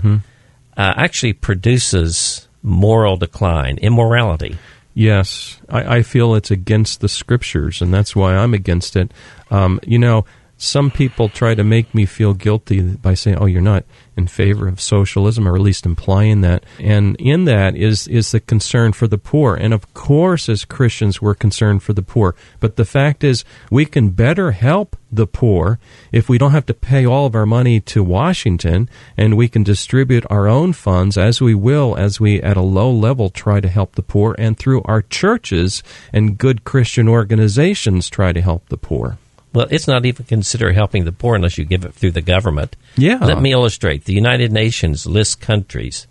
uh, 0.78 0.94
actually 0.98 1.34
produces 1.34 2.48
moral 2.62 3.16
decline, 3.18 3.78
immorality. 3.78 4.58
Yes, 4.98 5.60
I, 5.68 5.98
I 5.98 6.02
feel 6.04 6.36
it's 6.36 6.52
against 6.52 7.02
the 7.02 7.10
scriptures, 7.10 7.82
and 7.82 7.94
that's 7.94 8.16
why 8.16 8.34
I'm 8.34 8.54
against 8.54 8.96
it. 8.96 9.12
Um, 9.52 9.82
you 9.86 10.00
know, 10.00 10.26
some 10.58 10.90
people 10.90 11.28
try 11.28 11.54
to 11.54 11.66
make 11.66 11.94
me 11.94 12.06
feel 12.06 12.34
guilty 12.34 12.80
by 12.82 13.14
saying, 13.14 13.38
"Oh, 13.38 13.46
you're 13.46 13.62
not 13.62 13.84
in 14.18 14.28
favor 14.28 14.68
of 14.68 14.82
socialism," 14.82 15.48
or 15.48 15.56
at 15.56 15.62
least 15.62 15.86
implying 15.86 16.42
that. 16.42 16.66
And 16.80 17.16
in 17.18 17.46
that 17.46 17.76
is 17.76 18.08
is 18.08 18.32
the 18.32 18.40
concern 18.40 18.94
for 18.94 19.08
the 19.08 19.18
poor. 19.18 19.56
And 19.56 19.74
of 19.74 19.94
course, 19.94 20.50
as 20.50 20.66
Christians, 20.66 21.22
we're 21.22 21.36
concerned 21.36 21.84
for 21.84 21.94
the 21.94 22.02
poor. 22.02 22.36
But 22.60 22.76
the 22.76 22.86
fact 22.86 23.24
is, 23.24 23.44
we 23.70 23.86
can 23.86 24.10
better 24.10 24.52
help 24.52 24.96
the 25.12 25.28
poor 25.28 25.80
if 26.12 26.28
we 26.28 26.38
don't 26.38 26.52
have 26.52 26.66
to 26.66 26.74
pay 26.74 27.06
all 27.06 27.26
of 27.26 27.36
our 27.36 27.46
money 27.46 27.80
to 27.80 28.04
Washington, 28.04 28.90
and 29.18 29.38
we 29.38 29.48
can 29.48 29.64
distribute 29.64 30.26
our 30.30 30.48
own 30.48 30.74
funds 30.74 31.18
as 31.18 31.42
we 31.42 31.56
will, 31.56 31.96
as 31.96 32.20
we 32.20 32.42
at 32.42 32.58
a 32.58 32.62
low 32.62 32.92
level 32.92 33.30
try 33.30 33.60
to 33.60 33.70
help 33.70 33.96
the 33.96 34.02
poor, 34.02 34.36
and 34.38 34.58
through 34.58 34.82
our 34.84 35.02
churches 35.02 35.84
and 36.12 36.38
good 36.38 36.64
Christian 36.64 37.08
organizations 37.08 38.10
try 38.10 38.34
to 38.34 38.42
help 38.42 38.68
the 38.70 38.78
poor. 38.78 39.18
Well, 39.56 39.68
it's 39.72 39.88
not 39.88 40.06
even 40.06 40.26
considered 40.26 40.76
helping 40.76 41.06
the 41.06 41.12
poor 41.12 41.36
unless 41.36 41.58
you 41.58 41.66
give 41.66 41.86
it 41.86 41.94
through 41.94 42.12
the 42.12 42.22
government. 42.22 42.76
Yeah. 42.98 43.18
Let 43.22 43.42
me 43.42 43.52
illustrate. 43.54 44.06
The 44.06 44.14
United 44.14 44.52
Nations 44.52 45.06
lists 45.08 45.36
countries 45.36 46.08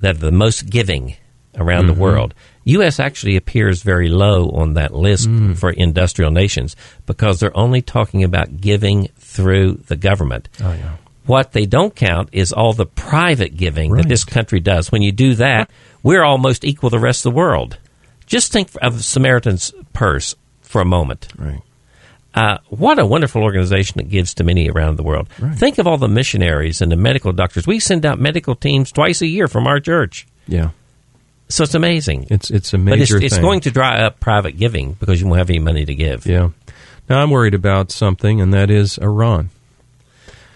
that 0.00 0.16
are 0.16 0.18
the 0.18 0.32
most 0.32 0.68
giving 0.68 1.16
around 1.56 1.84
Mm-hmm. 1.84 1.94
the 1.94 2.00
world. 2.00 2.34
U.S. 2.64 2.98
actually 2.98 3.36
appears 3.36 3.82
very 3.82 4.08
low 4.08 4.50
on 4.50 4.74
that 4.74 4.92
list 4.94 5.28
Mm. 5.28 5.56
for 5.56 5.70
industrial 5.70 6.30
nations 6.32 6.74
because 7.06 7.38
they're 7.38 7.56
only 7.56 7.80
talking 7.82 8.24
about 8.24 8.60
giving 8.60 9.08
through 9.18 9.74
the 9.86 9.96
government. 9.96 10.48
Oh 10.60 10.72
yeah. 10.72 10.96
What 11.26 11.52
they 11.52 11.64
don't 11.66 11.94
count 11.94 12.28
is 12.32 12.52
all 12.52 12.72
the 12.74 12.86
private 12.86 13.56
giving 13.56 13.90
Right. 13.92 14.02
that 14.02 14.08
this 14.08 14.24
country 14.24 14.60
does. 14.60 14.90
When 14.90 15.00
you 15.02 15.12
do 15.12 15.34
that, 15.36 15.70
we're 16.02 16.24
almost 16.24 16.64
equal 16.64 16.90
to 16.90 16.96
the 16.96 17.00
rest 17.02 17.24
of 17.24 17.32
the 17.32 17.36
world. 17.36 17.78
Just 18.26 18.50
think 18.52 18.68
of 18.82 19.04
Samaritan's 19.04 19.72
Purse 19.92 20.34
for 20.62 20.80
a 20.80 20.84
moment. 20.86 21.28
Right. 21.38 21.60
Uh, 22.34 22.58
what 22.68 22.98
a 22.98 23.06
wonderful 23.06 23.42
organization 23.42 24.00
it 24.00 24.08
gives 24.08 24.34
to 24.34 24.44
many 24.44 24.68
around 24.68 24.96
the 24.96 25.04
world. 25.04 25.28
Right. 25.38 25.56
Think 25.56 25.78
of 25.78 25.86
all 25.86 25.98
the 25.98 26.08
missionaries 26.08 26.82
and 26.82 26.90
the 26.90 26.96
medical 26.96 27.32
doctors. 27.32 27.66
We 27.66 27.78
send 27.78 28.04
out 28.04 28.18
medical 28.18 28.56
teams 28.56 28.90
twice 28.90 29.22
a 29.22 29.26
year 29.26 29.46
from 29.46 29.66
our 29.66 29.78
church. 29.78 30.26
Yeah. 30.48 30.70
So 31.48 31.62
it's 31.62 31.74
amazing. 31.74 32.26
It's 32.30 32.50
it's 32.50 32.72
a 32.74 32.78
but 32.78 32.98
it's, 32.98 33.12
major 33.12 33.24
it's 33.24 33.38
going 33.38 33.60
to 33.60 33.70
dry 33.70 34.02
up 34.02 34.18
private 34.18 34.58
giving 34.58 34.94
because 34.94 35.20
you 35.20 35.28
won't 35.28 35.38
have 35.38 35.50
any 35.50 35.60
money 35.60 35.84
to 35.84 35.94
give. 35.94 36.26
Yeah. 36.26 36.50
Now 37.08 37.22
I'm 37.22 37.30
worried 37.30 37.54
about 37.54 37.92
something, 37.92 38.40
and 38.40 38.52
that 38.54 38.70
is 38.70 38.98
Iran. 38.98 39.50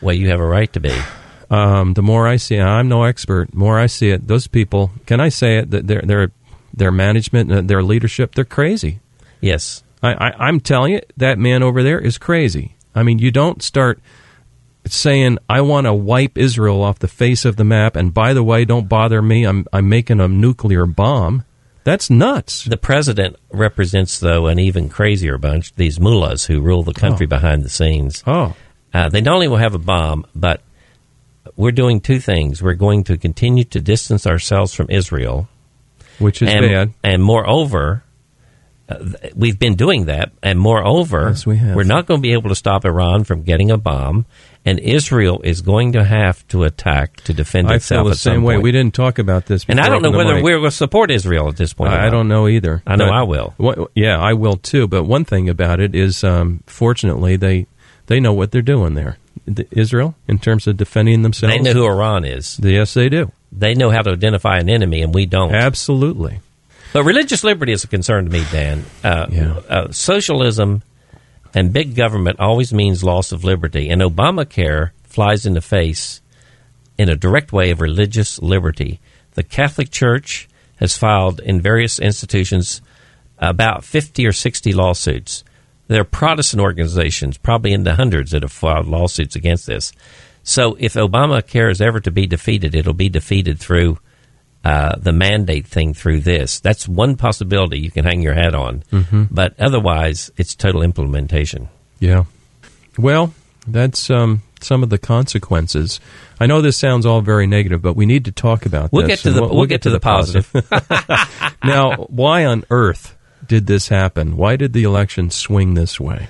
Well, 0.00 0.14
you 0.14 0.30
have 0.30 0.40
a 0.40 0.46
right 0.46 0.72
to 0.72 0.80
be. 0.80 0.96
Um, 1.50 1.94
the 1.94 2.02
more 2.02 2.28
I 2.28 2.36
see, 2.36 2.56
it, 2.56 2.62
I'm 2.62 2.88
no 2.88 3.04
expert. 3.04 3.54
More 3.54 3.78
I 3.78 3.86
see 3.86 4.10
it, 4.10 4.28
those 4.28 4.46
people. 4.46 4.90
Can 5.06 5.18
I 5.18 5.30
say 5.30 5.56
it? 5.56 5.70
That 5.70 5.86
their 5.86 6.02
their 6.02 6.30
their 6.74 6.92
management, 6.92 7.50
uh, 7.50 7.62
their 7.62 7.82
leadership, 7.82 8.34
they're 8.34 8.44
crazy. 8.44 9.00
Yes. 9.40 9.82
I, 10.02 10.12
I, 10.28 10.46
I'm 10.48 10.60
telling 10.60 10.92
you, 10.92 11.00
that 11.16 11.38
man 11.38 11.62
over 11.62 11.82
there 11.82 11.98
is 11.98 12.18
crazy. 12.18 12.76
I 12.94 13.02
mean, 13.02 13.18
you 13.18 13.30
don't 13.30 13.62
start 13.62 14.00
saying, 14.86 15.38
"I 15.48 15.60
want 15.60 15.86
to 15.86 15.94
wipe 15.94 16.38
Israel 16.38 16.82
off 16.82 16.98
the 16.98 17.08
face 17.08 17.44
of 17.44 17.56
the 17.56 17.64
map," 17.64 17.96
and 17.96 18.12
by 18.14 18.32
the 18.34 18.42
way, 18.42 18.64
don't 18.64 18.88
bother 18.88 19.20
me. 19.22 19.44
I'm 19.44 19.66
I'm 19.72 19.88
making 19.88 20.20
a 20.20 20.28
nuclear 20.28 20.86
bomb. 20.86 21.44
That's 21.84 22.10
nuts. 22.10 22.64
The 22.64 22.76
president 22.76 23.36
represents, 23.50 24.18
though, 24.20 24.46
an 24.46 24.58
even 24.58 24.88
crazier 24.88 25.38
bunch, 25.38 25.74
these 25.76 25.98
mullahs 25.98 26.44
who 26.44 26.60
rule 26.60 26.82
the 26.82 26.92
country 26.92 27.24
Oh. 27.26 27.28
behind 27.28 27.62
the 27.64 27.70
scenes. 27.70 28.22
Oh, 28.26 28.54
Uh, 28.92 29.08
they 29.08 29.20
not 29.22 29.34
only 29.34 29.48
will 29.48 29.56
have 29.56 29.74
a 29.74 29.78
bomb, 29.78 30.26
but 30.34 30.60
we're 31.56 31.72
doing 31.72 32.00
two 32.00 32.20
things. 32.20 32.62
We're 32.62 32.74
going 32.74 33.04
to 33.04 33.16
continue 33.16 33.64
to 33.64 33.80
distance 33.80 34.26
ourselves 34.26 34.74
from 34.74 34.86
Israel. 34.90 35.48
which 36.18 36.42
is 36.42 36.48
and, 36.52 36.60
bad. 36.66 36.92
And 37.04 37.22
moreover, 37.22 38.02
Uh, 38.88 39.04
we've 39.36 39.58
been 39.58 39.74
doing 39.76 40.06
that, 40.06 40.32
and 40.42 40.58
moreover, 40.58 41.26
Yes, 41.28 41.46
we 41.46 41.58
have. 41.58 41.76
we're 41.76 41.82
not 41.84 42.06
going 42.06 42.20
to 42.20 42.22
be 42.22 42.32
able 42.32 42.48
to 42.48 42.54
stop 42.54 42.84
Iran 42.86 43.24
from 43.24 43.42
getting 43.42 43.70
a 43.70 43.76
bomb, 43.76 44.24
and 44.64 44.78
Israel 44.78 45.40
is 45.44 45.60
going 45.60 45.92
to 45.92 46.02
have 46.04 46.46
to 46.48 46.64
attack 46.64 47.16
to 47.24 47.34
defend 47.34 47.68
I 47.70 47.74
itself. 47.74 48.04
feel 48.06 48.10
the 48.10 48.16
same 48.16 48.42
way. 48.42 48.54
point. 48.54 48.62
We 48.64 48.72
didn't 48.72 48.94
talk 48.94 49.18
about 49.18 49.44
this. 49.44 49.66
and 49.68 49.78
I 49.78 49.88
don't 49.90 50.00
know 50.02 50.10
whether 50.10 50.36
mic. 50.36 50.42
we're 50.44 50.58
going 50.58 50.70
to 50.70 50.76
support 50.76 51.10
Israel 51.10 51.48
at 51.48 51.56
this 51.56 51.74
point. 51.74 51.92
I 51.92 52.06
I 52.06 52.10
don't 52.10 52.28
know 52.28 52.48
either. 52.48 52.82
I 52.86 52.96
know 52.96 53.06
But 53.06 53.14
I 53.14 53.22
will. 53.24 53.54
What, 53.58 53.90
yeah, 53.94 54.18
I 54.18 54.32
will 54.32 54.56
too. 54.56 54.88
But 54.88 55.04
one 55.04 55.24
thing 55.26 55.50
about 55.50 55.80
it 55.80 55.94
is, 55.94 56.24
um, 56.24 56.62
fortunately, 56.66 57.36
they 57.36 57.66
they 58.06 58.20
know 58.20 58.32
what 58.32 58.52
they're 58.52 58.62
doing 58.62 58.94
there. 58.94 59.18
The, 59.46 59.66
Israel, 59.70 60.14
in 60.26 60.38
terms 60.38 60.66
of 60.66 60.76
defending 60.78 61.22
themselves, 61.22 61.54
They 61.54 61.62
know 61.62 61.72
who 61.72 61.86
Iran 61.86 62.24
is. 62.24 62.58
Yes, 62.62 62.94
they 62.94 63.08
do. 63.10 63.32
They 63.52 63.74
know 63.74 63.90
how 63.90 64.02
to 64.02 64.10
identify 64.12 64.58
an 64.58 64.68
enemy, 64.70 65.00
and 65.02 65.14
we 65.14 65.24
don't. 65.26 65.54
Absolutely. 65.54 66.40
But 66.92 67.04
religious 67.04 67.44
liberty 67.44 67.72
is 67.72 67.84
a 67.84 67.88
concern 67.88 68.24
to 68.24 68.30
me, 68.30 68.44
Dan. 68.50 68.84
Uh, 69.04 69.26
Yeah. 69.30 69.52
uh, 69.68 69.92
socialism 69.92 70.82
and 71.54 71.72
big 71.72 71.94
government 71.94 72.40
always 72.40 72.72
means 72.72 73.04
loss 73.04 73.32
of 73.32 73.44
liberty, 73.44 73.88
and 73.90 74.00
Obamacare 74.02 74.90
flies 75.04 75.46
in 75.46 75.54
the 75.54 75.60
face 75.60 76.20
in 76.96 77.08
a 77.08 77.16
direct 77.16 77.52
way 77.52 77.70
of 77.70 77.80
religious 77.80 78.38
liberty. 78.40 79.00
The 79.34 79.42
Catholic 79.42 79.90
Church 79.90 80.48
has 80.76 80.96
filed 80.96 81.40
in 81.40 81.60
various 81.60 81.98
institutions 81.98 82.80
about 83.38 83.84
50 83.84 84.26
or 84.26 84.32
60 84.32 84.72
lawsuits. 84.72 85.44
There 85.86 86.00
are 86.00 86.04
Protestant 86.04 86.60
organizations, 86.60 87.38
probably 87.38 87.72
in 87.72 87.84
the 87.84 87.94
hundreds, 87.94 88.32
that 88.32 88.42
have 88.42 88.52
filed 88.52 88.86
lawsuits 88.86 89.36
against 89.36 89.66
this. 89.66 89.92
So 90.42 90.76
if 90.78 90.94
Obamacare 90.94 91.70
is 91.70 91.80
ever 91.80 92.00
to 92.00 92.10
be 92.10 92.26
defeated, 92.26 92.74
it'll 92.74 92.94
be 92.94 93.08
defeated 93.08 93.58
through 93.58 93.98
uh, 94.64 94.96
the 94.96 95.12
mandate 95.12 95.66
thing 95.66 95.94
through 95.94 96.20
this. 96.20 96.60
That's 96.60 96.88
one 96.88 97.16
possibility 97.16 97.78
you 97.78 97.90
can 97.90 98.04
hang 98.04 98.22
your 98.22 98.34
hat 98.34 98.54
on. 98.54 98.82
But 99.30 99.58
otherwise, 99.58 100.30
it's 100.36 100.54
total 100.54 100.82
implementation. 100.82 101.68
Yeah. 102.00 102.24
Well, 102.96 103.34
that's 103.66 104.10
um, 104.10 104.42
some 104.60 104.82
of 104.82 104.90
the 104.90 104.98
consequences. 104.98 106.00
I 106.40 106.46
know 106.46 106.60
this 106.60 106.76
sounds 106.76 107.06
all 107.06 107.20
very 107.20 107.46
negative, 107.46 107.82
but 107.82 107.94
we 107.94 108.06
need 108.06 108.24
to 108.26 108.32
talk 108.32 108.66
about 108.66 108.92
We'll 108.92 109.06
this. 109.06 109.22
get 109.22 109.30
to 109.30 109.32
the 109.32 109.46
we'll, 109.46 109.66
get, 109.66 109.82
to 109.82 109.90
the 109.90 110.00
positive. 110.00 110.50
now, 111.64 111.94
why 112.08 112.44
on 112.44 112.64
earth 112.70 113.16
did 113.46 113.66
this 113.66 113.88
happen? 113.88 114.36
Why 114.36 114.56
did 114.56 114.72
the 114.72 114.82
election 114.82 115.30
swing 115.30 115.74
this 115.74 115.98
way? 116.00 116.28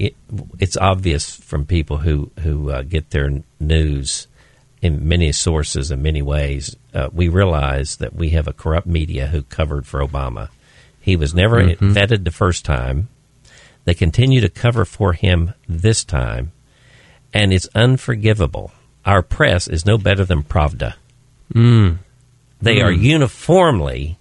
it, 0.00 0.16
it's 0.58 0.78
obvious 0.78 1.36
from 1.36 1.66
people 1.66 1.98
who 1.98 2.30
who 2.40 2.70
uh, 2.70 2.82
get 2.82 3.10
their 3.10 3.42
news 3.60 4.28
in 4.82 5.06
many 5.08 5.32
sources 5.32 5.90
in 5.90 6.02
many 6.02 6.22
ways. 6.22 6.76
Uh, 6.94 7.08
we 7.12 7.28
realize 7.28 7.96
that 7.96 8.14
we 8.14 8.30
have 8.30 8.48
a 8.48 8.52
corrupt 8.52 8.86
media 8.86 9.26
who 9.28 9.42
covered 9.42 9.86
for 9.86 10.00
Obama. 10.00 10.48
He 11.00 11.16
was 11.16 11.34
never 11.34 11.62
vetted 11.94 12.24
the 12.24 12.30
first 12.30 12.64
time. 12.64 13.08
They 13.84 13.94
continue 13.94 14.40
to 14.42 14.48
cover 14.48 14.84
for 14.84 15.12
him 15.14 15.54
this 15.68 16.04
time, 16.04 16.52
and 17.32 17.52
it's 17.52 17.68
unforgivable. 17.74 18.72
Our 19.06 19.22
press 19.22 19.66
is 19.68 19.86
no 19.86 19.96
better 19.98 20.24
than 20.24 20.42
Pravda. 20.42 20.94
They 22.60 22.80
are 22.82 22.92
uniformly 22.92 24.18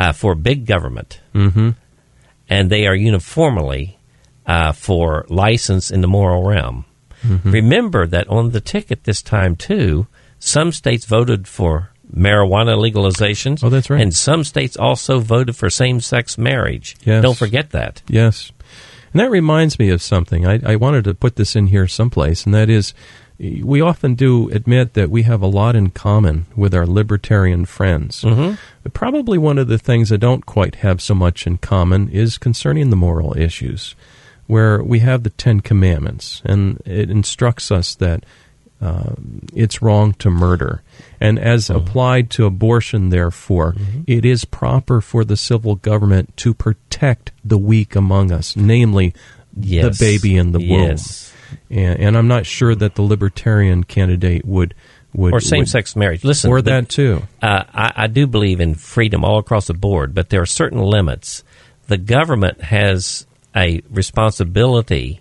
uh, 0.00 0.12
for 0.12 0.34
big 0.34 0.66
government, 0.66 1.20
Mm-hmm. 1.34 1.70
and 2.48 2.70
they 2.70 2.86
are 2.86 2.96
uniformly 2.96 3.98
uh, 4.46 4.72
for 4.72 5.24
license 5.28 5.90
in 5.92 6.00
the 6.00 6.08
moral 6.08 6.42
realm. 6.42 6.84
Remember 7.44 8.06
that 8.06 8.28
on 8.28 8.50
the 8.50 8.60
ticket 8.60 9.04
this 9.04 9.22
time 9.22 9.56
too, 9.56 10.06
some 10.38 10.72
states 10.72 11.04
voted 11.04 11.46
for 11.46 11.90
marijuana 12.14 12.76
legalization. 12.78 13.56
Oh, 13.62 13.68
that's 13.68 13.90
right. 13.90 14.00
And 14.00 14.14
some 14.14 14.42
states 14.42 14.76
also 14.76 15.20
voted 15.20 15.54
for 15.54 15.70
same-sex 15.70 16.36
marriage. 16.38 16.96
Yes. 17.04 17.22
Don't 17.22 17.36
forget 17.38 17.70
that. 17.70 18.02
Yes. 18.08 18.50
And 19.12 19.20
that 19.20 19.30
reminds 19.30 19.78
me 19.78 19.90
of 19.90 20.02
something. 20.02 20.46
I, 20.46 20.60
I 20.64 20.76
wanted 20.76 21.04
to 21.04 21.14
put 21.14 21.36
this 21.36 21.54
in 21.54 21.68
here 21.68 21.86
someplace, 21.86 22.44
and 22.44 22.54
that 22.54 22.70
is 22.70 22.94
we 23.38 23.80
often 23.80 24.14
do 24.14 24.50
admit 24.50 24.92
that 24.94 25.08
we 25.08 25.22
have 25.22 25.40
a 25.40 25.46
lot 25.46 25.74
in 25.74 25.90
common 25.90 26.44
with 26.54 26.74
our 26.74 26.86
libertarian 26.86 27.64
friends. 27.64 28.22
Mm-hmm. 28.22 28.56
But 28.82 28.92
probably 28.92 29.38
one 29.38 29.56
of 29.56 29.66
the 29.66 29.78
things 29.78 30.12
I 30.12 30.16
don't 30.16 30.44
quite 30.44 30.76
have 30.76 31.00
so 31.00 31.14
much 31.14 31.46
in 31.46 31.56
common 31.56 32.10
is 32.10 32.36
concerning 32.38 32.90
the 32.90 32.96
moral 32.96 33.36
issues, 33.36 33.94
where 34.50 34.82
we 34.82 34.98
have 35.00 35.22
the 35.22 35.30
Ten 35.30 35.60
Commandments, 35.60 36.42
and 36.44 36.82
it 36.84 37.10
instructs 37.10 37.70
us 37.70 37.94
that 37.96 38.24
uh, 38.80 39.12
it's 39.54 39.80
wrong 39.82 40.14
to 40.14 40.30
murder. 40.30 40.82
And 41.20 41.38
as 41.38 41.68
applied 41.70 42.30
to 42.30 42.46
abortion, 42.46 43.10
therefore, 43.10 43.74
it 44.06 44.24
is 44.24 44.44
proper 44.46 45.00
for 45.00 45.24
the 45.24 45.36
civil 45.36 45.74
government 45.76 46.36
to 46.38 46.54
protect 46.54 47.30
the 47.44 47.58
weak 47.58 47.94
among 47.96 48.32
us, 48.32 48.56
namely 48.56 49.14
Yes. 49.54 49.98
the 49.98 50.04
baby 50.04 50.36
in 50.36 50.52
the 50.52 50.60
womb. 50.60 50.90
Yes. 50.90 51.32
And, 51.68 51.98
and 52.00 52.16
I'm 52.16 52.28
not 52.28 52.46
sure 52.46 52.74
that 52.74 52.94
the 52.94 53.02
libertarian 53.02 53.82
candidate 53.84 54.44
would 54.44 54.74
would 55.12 55.34
Or 55.34 55.40
same-sex 55.40 55.96
marriage. 55.96 56.22
Listen, 56.22 56.52
or 56.52 56.62
that 56.62 56.88
too. 56.88 57.22
uh, 57.42 57.64
I, 57.74 57.92
I 58.04 58.06
do 58.06 58.28
believe 58.28 58.60
in 58.60 58.76
freedom 58.76 59.24
all 59.24 59.38
across 59.40 59.66
the 59.66 59.74
board, 59.74 60.14
but 60.14 60.28
there 60.30 60.40
are 60.40 60.46
certain 60.46 60.78
limits. 60.78 61.42
The 61.88 61.98
government 61.98 62.60
has 62.62 63.26
a 63.54 63.82
responsibility 63.90 65.20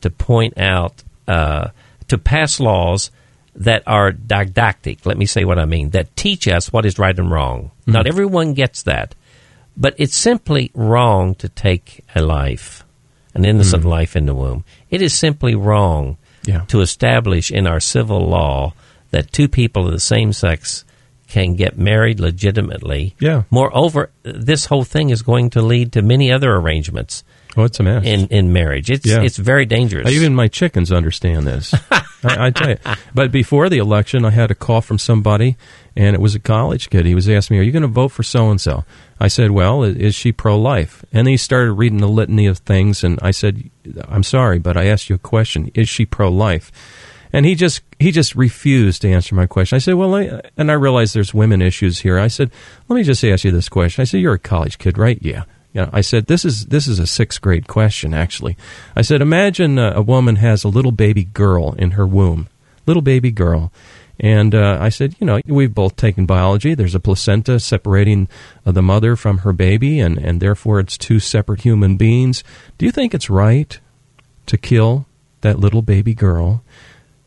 to 0.00 0.10
point 0.10 0.58
out, 0.58 1.02
uh, 1.28 1.68
to 2.08 2.18
pass 2.18 2.60
laws 2.60 3.10
that 3.54 3.82
are 3.86 4.12
didactic. 4.12 5.04
Let 5.04 5.18
me 5.18 5.26
say 5.26 5.44
what 5.44 5.58
I 5.58 5.64
mean. 5.64 5.90
That 5.90 6.14
teach 6.16 6.46
us 6.48 6.72
what 6.72 6.86
is 6.86 6.98
right 6.98 7.18
and 7.18 7.30
wrong. 7.30 7.70
Not 7.86 8.06
everyone 8.06 8.54
gets 8.54 8.82
that, 8.84 9.14
but 9.76 9.94
it's 9.98 10.16
simply 10.16 10.70
wrong 10.74 11.34
to 11.36 11.48
take 11.48 12.04
a 12.14 12.22
life, 12.22 12.84
an 13.34 13.44
innocent 13.44 13.84
life 13.84 14.14
in 14.16 14.26
the 14.26 14.34
womb. 14.34 14.64
It 14.90 15.02
is 15.02 15.12
simply 15.14 15.54
wrong 15.54 16.16
Yeah. 16.46 16.64
to 16.68 16.80
establish 16.80 17.50
in 17.50 17.66
our 17.66 17.80
civil 17.80 18.20
law 18.26 18.72
that 19.10 19.32
two 19.32 19.48
people 19.48 19.86
of 19.86 19.92
the 19.92 20.00
same 20.00 20.32
sex 20.32 20.84
can 21.28 21.54
get 21.54 21.76
married 21.78 22.18
legitimately. 22.20 23.14
Yeah. 23.20 23.42
Moreover, 23.50 24.10
this 24.22 24.66
whole 24.66 24.84
thing 24.84 25.10
is 25.10 25.22
going 25.22 25.50
to 25.50 25.62
lead 25.62 25.92
to 25.92 26.02
many 26.02 26.32
other 26.32 26.54
arrangements 26.54 27.22
Oh, 27.60 27.64
it's 27.64 27.78
a 27.80 27.82
mess. 27.82 28.04
in, 28.04 28.26
in 28.28 28.52
marriage. 28.52 28.90
It's 28.90 29.06
Yeah. 29.06 29.22
it's 29.22 29.36
very 29.36 29.66
dangerous. 29.66 30.10
Even 30.10 30.34
my 30.34 30.48
chickens 30.48 30.90
understand 30.92 31.46
this. 31.46 31.74
I, 32.22 32.46
I 32.46 32.50
tell 32.50 32.70
you. 32.70 32.76
But 33.14 33.32
before 33.32 33.68
the 33.68 33.78
election, 33.78 34.24
I 34.24 34.30
had 34.30 34.50
a 34.50 34.54
call 34.54 34.80
from 34.80 34.98
somebody, 34.98 35.56
and 35.96 36.14
it 36.14 36.20
was 36.20 36.34
a 36.34 36.38
college 36.40 36.90
kid. 36.90 37.06
He 37.06 37.14
was 37.14 37.28
asking 37.28 37.56
me, 37.56 37.60
"Are 37.60 37.64
you 37.64 37.72
going 37.72 37.82
to 37.82 37.88
vote 37.88 38.08
for 38.08 38.22
so 38.22 38.50
and 38.50 38.60
so?" 38.60 38.84
I 39.18 39.28
said, 39.28 39.50
"Well, 39.52 39.82
is 39.84 40.14
she 40.14 40.32
pro-life?" 40.32 41.04
And 41.12 41.26
he 41.28 41.36
started 41.36 41.72
reading 41.72 41.98
the 41.98 42.08
litany 42.08 42.46
of 42.46 42.58
things, 42.58 43.02
and 43.04 43.18
I 43.22 43.30
said, 43.30 43.70
"I'm 44.08 44.22
sorry, 44.22 44.58
but 44.58 44.76
I 44.76 44.86
asked 44.86 45.08
you 45.08 45.14
a 45.16 45.18
question. 45.18 45.70
Is 45.74 45.88
she 45.88 46.04
pro-life?" 46.06 46.70
And 47.32 47.46
he 47.46 47.54
just 47.54 47.82
he 47.98 48.10
just 48.12 48.34
refused 48.34 49.02
to 49.02 49.08
answer 49.10 49.34
my 49.34 49.46
question. 49.46 49.76
I 49.76 49.78
said, 49.78 49.94
"Well," 49.94 50.14
I, 50.14 50.42
and 50.58 50.70
I 50.70 50.74
realized 50.74 51.14
there's 51.14 51.32
women 51.32 51.62
issues 51.62 52.00
here. 52.00 52.18
I 52.18 52.28
said, 52.28 52.50
"Let 52.88 52.96
me 52.96 53.02
just 53.02 53.24
ask 53.24 53.44
you 53.44 53.50
this 53.50 53.68
question." 53.68 54.02
I 54.02 54.04
said, 54.04 54.20
"You're 54.20 54.34
a 54.34 54.38
college 54.38 54.76
kid, 54.78 54.98
right?" 54.98 55.18
Yeah. 55.22 55.44
Yeah, 55.72 55.88
I 55.92 56.00
said 56.00 56.26
this 56.26 56.44
is 56.44 56.66
this 56.66 56.88
is 56.88 56.98
a 56.98 57.06
sixth 57.06 57.40
grade 57.40 57.68
question. 57.68 58.12
Actually, 58.12 58.56
I 58.96 59.02
said 59.02 59.22
imagine 59.22 59.78
uh, 59.78 59.92
a 59.94 60.02
woman 60.02 60.36
has 60.36 60.64
a 60.64 60.68
little 60.68 60.90
baby 60.90 61.24
girl 61.24 61.74
in 61.74 61.92
her 61.92 62.06
womb, 62.06 62.48
little 62.86 63.02
baby 63.02 63.30
girl, 63.30 63.72
and 64.18 64.54
uh, 64.54 64.76
I 64.80 64.90
said, 64.90 65.14
you 65.18 65.26
know, 65.26 65.40
we've 65.46 65.74
both 65.74 65.96
taken 65.96 66.26
biology. 66.26 66.74
There's 66.74 66.94
a 66.94 67.00
placenta 67.00 67.58
separating 67.58 68.28
uh, 68.66 68.72
the 68.72 68.82
mother 68.82 69.16
from 69.16 69.38
her 69.38 69.52
baby, 69.52 70.00
and 70.00 70.18
and 70.18 70.40
therefore 70.40 70.80
it's 70.80 70.98
two 70.98 71.20
separate 71.20 71.62
human 71.62 71.96
beings. 71.96 72.44
Do 72.76 72.84
you 72.84 72.92
think 72.92 73.14
it's 73.14 73.30
right 73.30 73.78
to 74.46 74.58
kill 74.58 75.06
that 75.40 75.60
little 75.60 75.82
baby 75.82 76.14
girl 76.14 76.62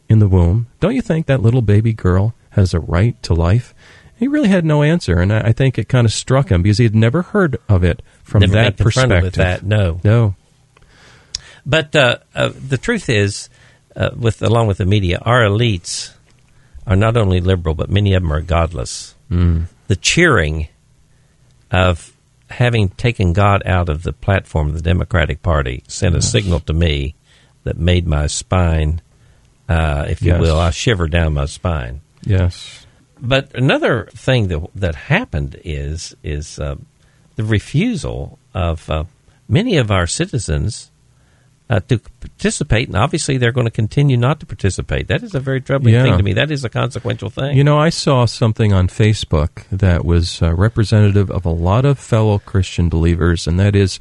in 0.07 0.19
the 0.19 0.27
womb? 0.27 0.67
Don't 0.81 0.95
you 0.95 1.01
think 1.01 1.25
that 1.25 1.41
little 1.41 1.63
baby 1.63 1.93
girl 1.93 2.35
has 2.51 2.73
a 2.73 2.79
right 2.79 3.21
to 3.23 3.33
life? 3.33 3.73
He 4.15 4.27
really 4.27 4.49
had 4.49 4.63
no 4.65 4.83
answer, 4.83 5.17
and 5.17 5.33
I 5.33 5.47
I 5.47 5.51
think 5.51 5.79
it 5.79 5.89
kind 5.89 6.05
of 6.05 6.13
struck 6.13 6.49
him 6.49 6.61
because 6.61 6.77
he 6.77 6.83
had 6.83 6.95
never 6.95 7.23
heard 7.23 7.57
of 7.67 7.83
it 7.83 8.03
from 8.23 8.41
Never 8.41 8.53
that 8.53 8.77
perspective. 8.77 9.21
with 9.23 9.35
that. 9.35 9.63
No, 9.63 9.99
No. 10.03 10.35
But 11.65 11.95
uh, 11.95 12.17
uh, 12.35 12.51
the 12.67 12.77
truth 12.77 13.07
is, 13.09 13.47
uh, 13.95 14.09
with 14.17 14.41
along 14.41 14.67
with 14.67 14.79
the 14.79 14.85
media, 14.85 15.19
our 15.21 15.41
elites 15.43 16.13
are 16.85 16.95
not 16.97 17.15
only 17.15 17.39
liberal, 17.39 17.73
but 17.75 17.89
many 17.89 18.13
of 18.13 18.21
them 18.23 18.33
are 18.33 18.41
godless. 18.41 19.15
Mm. 19.31 19.67
The 19.87 19.95
cheering 19.95 20.67
of 21.71 22.11
having 22.49 22.89
taken 22.89 23.31
God 23.33 23.63
out 23.65 23.87
of 23.87 24.03
the 24.03 24.11
platform 24.13 24.67
of 24.69 24.75
the 24.75 24.81
Democratic 24.81 25.41
Party 25.41 25.83
sent 25.87 26.15
a 26.15 26.21
signal 26.21 26.59
to 26.61 26.73
me 26.73 27.15
that 27.63 27.77
made 27.77 28.05
my 28.05 28.27
spine, 28.27 29.01
uh, 29.69 30.05
if 30.09 30.21
you 30.21 30.33
Yes. 30.33 30.41
will, 30.41 30.59
I 30.59 30.71
shiver 30.71 31.07
down 31.07 31.33
my 31.35 31.45
spine. 31.45 32.01
Yes. 32.25 32.85
But 33.21 33.55
another 33.55 34.09
thing 34.13 34.49
that 34.49 34.67
that 34.75 34.95
happened 34.95 35.55
is 35.63 36.13
is 36.23 36.59
uh, 36.59 36.75
the 37.35 37.43
refusal 37.43 38.37
of 38.53 38.89
uh, 38.89 39.03
many 39.47 39.77
of 39.77 39.91
our 39.91 40.07
citizens 40.07 40.89
uh, 41.69 41.79
to 41.87 41.97
participate, 42.19 42.87
and 42.87 42.97
obviously 42.97 43.37
they're 43.37 43.53
going 43.53 43.65
to 43.65 43.71
continue 43.71 44.17
not 44.17 44.39
to 44.41 44.45
participate. 44.45 45.07
That 45.07 45.23
is 45.23 45.33
a 45.33 45.39
very 45.39 45.61
troubling 45.61 45.93
Yeah. 45.93 46.03
thing 46.03 46.17
to 46.17 46.23
me. 46.23 46.33
That 46.33 46.51
is 46.51 46.63
a 46.63 46.69
consequential 46.69 47.29
thing. 47.29 47.57
You 47.57 47.63
know, 47.63 47.79
I 47.79 47.89
saw 47.89 48.25
something 48.25 48.73
on 48.73 48.89
Facebook 48.89 49.63
that 49.71 50.03
was 50.05 50.41
uh, 50.41 50.53
representative 50.53 51.31
of 51.31 51.45
a 51.45 51.49
lot 51.49 51.85
of 51.85 51.97
fellow 51.97 52.37
Christian 52.39 52.89
believers, 52.89 53.47
and 53.47 53.59
that 53.59 53.75
is 53.75 53.99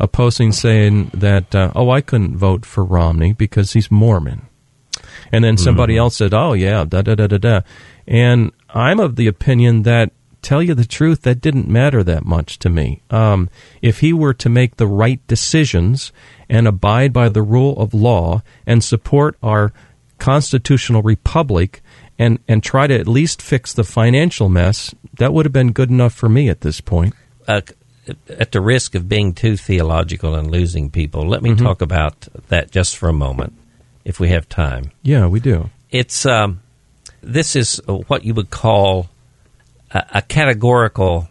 a 0.00 0.08
posting 0.08 0.52
saying 0.52 1.12
that, 1.14 1.54
uh, 1.54 1.70
oh, 1.74 1.88
I 1.90 2.00
couldn't 2.00 2.36
vote 2.36 2.66
for 2.66 2.84
Romney 2.84 3.32
because 3.32 3.72
he's 3.72 3.90
Mormon. 3.90 4.42
And 5.32 5.42
then 5.44 5.56
somebody 5.56 5.96
else 5.96 6.16
said, 6.16 6.34
oh, 6.34 6.52
yeah, 6.52 6.84
da 6.84 7.00
da 7.02 7.14
da 7.14 7.26
da 7.28 7.38
da. 7.38 7.60
And 8.06 8.52
I'm 8.70 9.00
of 9.00 9.16
the 9.16 9.28
opinion 9.28 9.82
that, 9.84 10.10
tell 10.44 10.62
you 10.62 10.74
the 10.74 10.84
truth, 10.84 11.22
that 11.22 11.40
didn't 11.40 11.66
matter 11.68 12.02
that 12.04 12.24
much 12.24 12.58
to 12.60 12.68
me. 12.68 13.00
Um, 13.10 13.48
if 13.82 14.00
he 14.00 14.12
were 14.12 14.34
to 14.34 14.48
make 14.48 14.76
the 14.76 14.86
right 14.86 15.20
decisions 15.26 16.12
and 16.48 16.68
abide 16.68 17.12
by 17.12 17.28
the 17.30 17.42
rule 17.42 17.76
of 17.78 17.94
law 17.94 18.42
and 18.66 18.84
support 18.84 19.36
our 19.42 19.72
constitutional 20.18 21.02
republic 21.02 21.82
and, 22.18 22.38
and 22.46 22.62
try 22.62 22.86
to 22.86 22.94
at 22.98 23.08
least 23.08 23.42
fix 23.42 23.72
the 23.72 23.84
financial 23.84 24.48
mess, 24.48 24.94
that 25.18 25.32
would 25.32 25.44
have 25.44 25.52
been 25.52 25.72
good 25.72 25.90
enough 25.90 26.14
for 26.14 26.28
me 26.28 26.48
at 26.48 26.60
this 26.60 26.80
point. 26.80 27.14
uh, 27.48 27.60
at 28.28 28.52
the 28.52 28.60
risk 28.60 28.94
of 28.94 29.08
being 29.08 29.32
too 29.32 29.56
theological 29.56 30.34
and 30.34 30.50
losing 30.50 30.90
people, 30.90 31.26
let 31.26 31.42
me 31.42 31.50
Mm-hmm. 31.50 31.64
talk 31.64 31.80
about 31.80 32.28
that 32.48 32.70
just 32.70 32.96
for 32.98 33.08
a 33.08 33.14
moment, 33.14 33.54
if 34.04 34.20
we 34.20 34.28
have 34.28 34.46
time. 34.48 34.90
Yeah, 35.02 35.26
we 35.26 35.40
do. 35.40 35.70
It's 35.90 36.26
um, 36.26 36.60
this 37.22 37.56
is 37.56 37.80
what 37.86 38.22
you 38.24 38.34
would 38.34 38.50
call 38.50 39.08
a, 39.90 40.04
a 40.14 40.22
categorical 40.22 41.28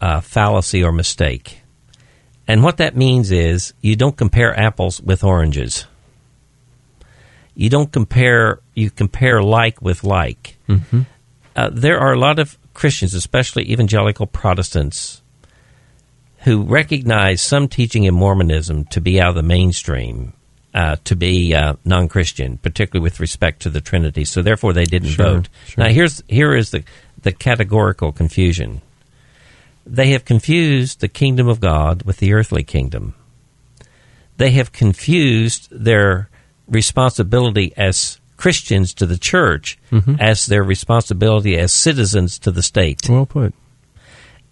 uh, 0.00 0.20
fallacy 0.20 0.82
or 0.82 0.92
mistake, 0.92 1.60
and 2.48 2.62
what 2.62 2.78
that 2.78 2.96
means 2.96 3.30
is 3.30 3.74
you 3.80 3.96
don't 3.96 4.16
compare 4.16 4.58
apples 4.58 5.00
with 5.00 5.22
oranges. 5.24 5.86
You 7.54 7.68
don't 7.68 7.92
compare. 7.92 8.60
You 8.74 8.90
compare 8.90 9.42
like 9.42 9.82
with 9.82 10.04
like. 10.04 10.56
Uh, 11.56 11.68
there 11.72 11.98
are 11.98 12.12
a 12.12 12.18
lot 12.18 12.38
of 12.38 12.56
Christians, 12.74 13.12
especially 13.12 13.70
evangelical 13.70 14.26
Protestants, 14.26 15.20
who 16.44 16.62
recognize 16.62 17.42
some 17.42 17.68
teaching 17.68 18.04
in 18.04 18.14
Mormonism 18.14 18.84
to 18.86 19.00
be 19.00 19.20
out 19.20 19.30
of 19.30 19.34
the 19.34 19.42
mainstream, 19.42 20.32
uh, 20.72 20.96
to 21.04 21.16
be 21.16 21.52
uh, 21.54 21.74
non-Christian, 21.84 22.56
particularly 22.58 23.02
with 23.02 23.20
respect 23.20 23.60
to 23.62 23.68
the 23.70 23.80
Trinity. 23.80 24.24
So 24.24 24.40
therefore, 24.42 24.72
they 24.72 24.84
didn't 24.84 25.10
Sure, 25.10 25.24
vote. 25.26 25.48
sure. 25.66 25.84
Now, 25.84 25.90
here's 25.90 26.22
here 26.28 26.54
is 26.54 26.70
the 26.70 26.84
the 27.22 27.32
categorical 27.32 28.12
confusion. 28.12 28.82
They 29.86 30.10
have 30.10 30.24
confused 30.24 31.00
the 31.00 31.08
kingdom 31.08 31.48
of 31.48 31.60
God 31.60 32.02
with 32.02 32.18
the 32.18 32.32
earthly 32.32 32.62
kingdom. 32.62 33.14
They 34.36 34.52
have 34.52 34.72
confused 34.72 35.68
their 35.70 36.28
responsibility 36.68 37.72
as 37.76 38.20
Christians 38.36 38.94
to 38.94 39.06
the 39.06 39.18
church 39.18 39.78
mm-hmm. 39.90 40.14
as 40.18 40.46
their 40.46 40.62
responsibility 40.62 41.58
as 41.58 41.72
citizens 41.72 42.38
to 42.40 42.50
the 42.50 42.62
state. 42.62 43.08
Well 43.08 43.26
put. 43.26 43.54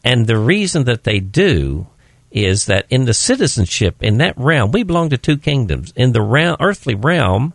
And 0.04 0.26
the 0.26 0.38
reason 0.38 0.84
that 0.84 1.04
they 1.04 1.20
do 1.20 1.86
is 2.30 2.66
that 2.66 2.86
in 2.90 3.06
the 3.06 3.14
citizenship 3.14 4.02
in 4.02 4.18
that 4.18 4.36
realm, 4.36 4.72
we 4.72 4.82
belong 4.82 5.08
to 5.10 5.18
two 5.18 5.38
kingdoms. 5.38 5.92
In 5.96 6.12
the 6.12 6.20
realm, 6.20 6.56
earthly 6.60 6.94
realm, 6.94 7.54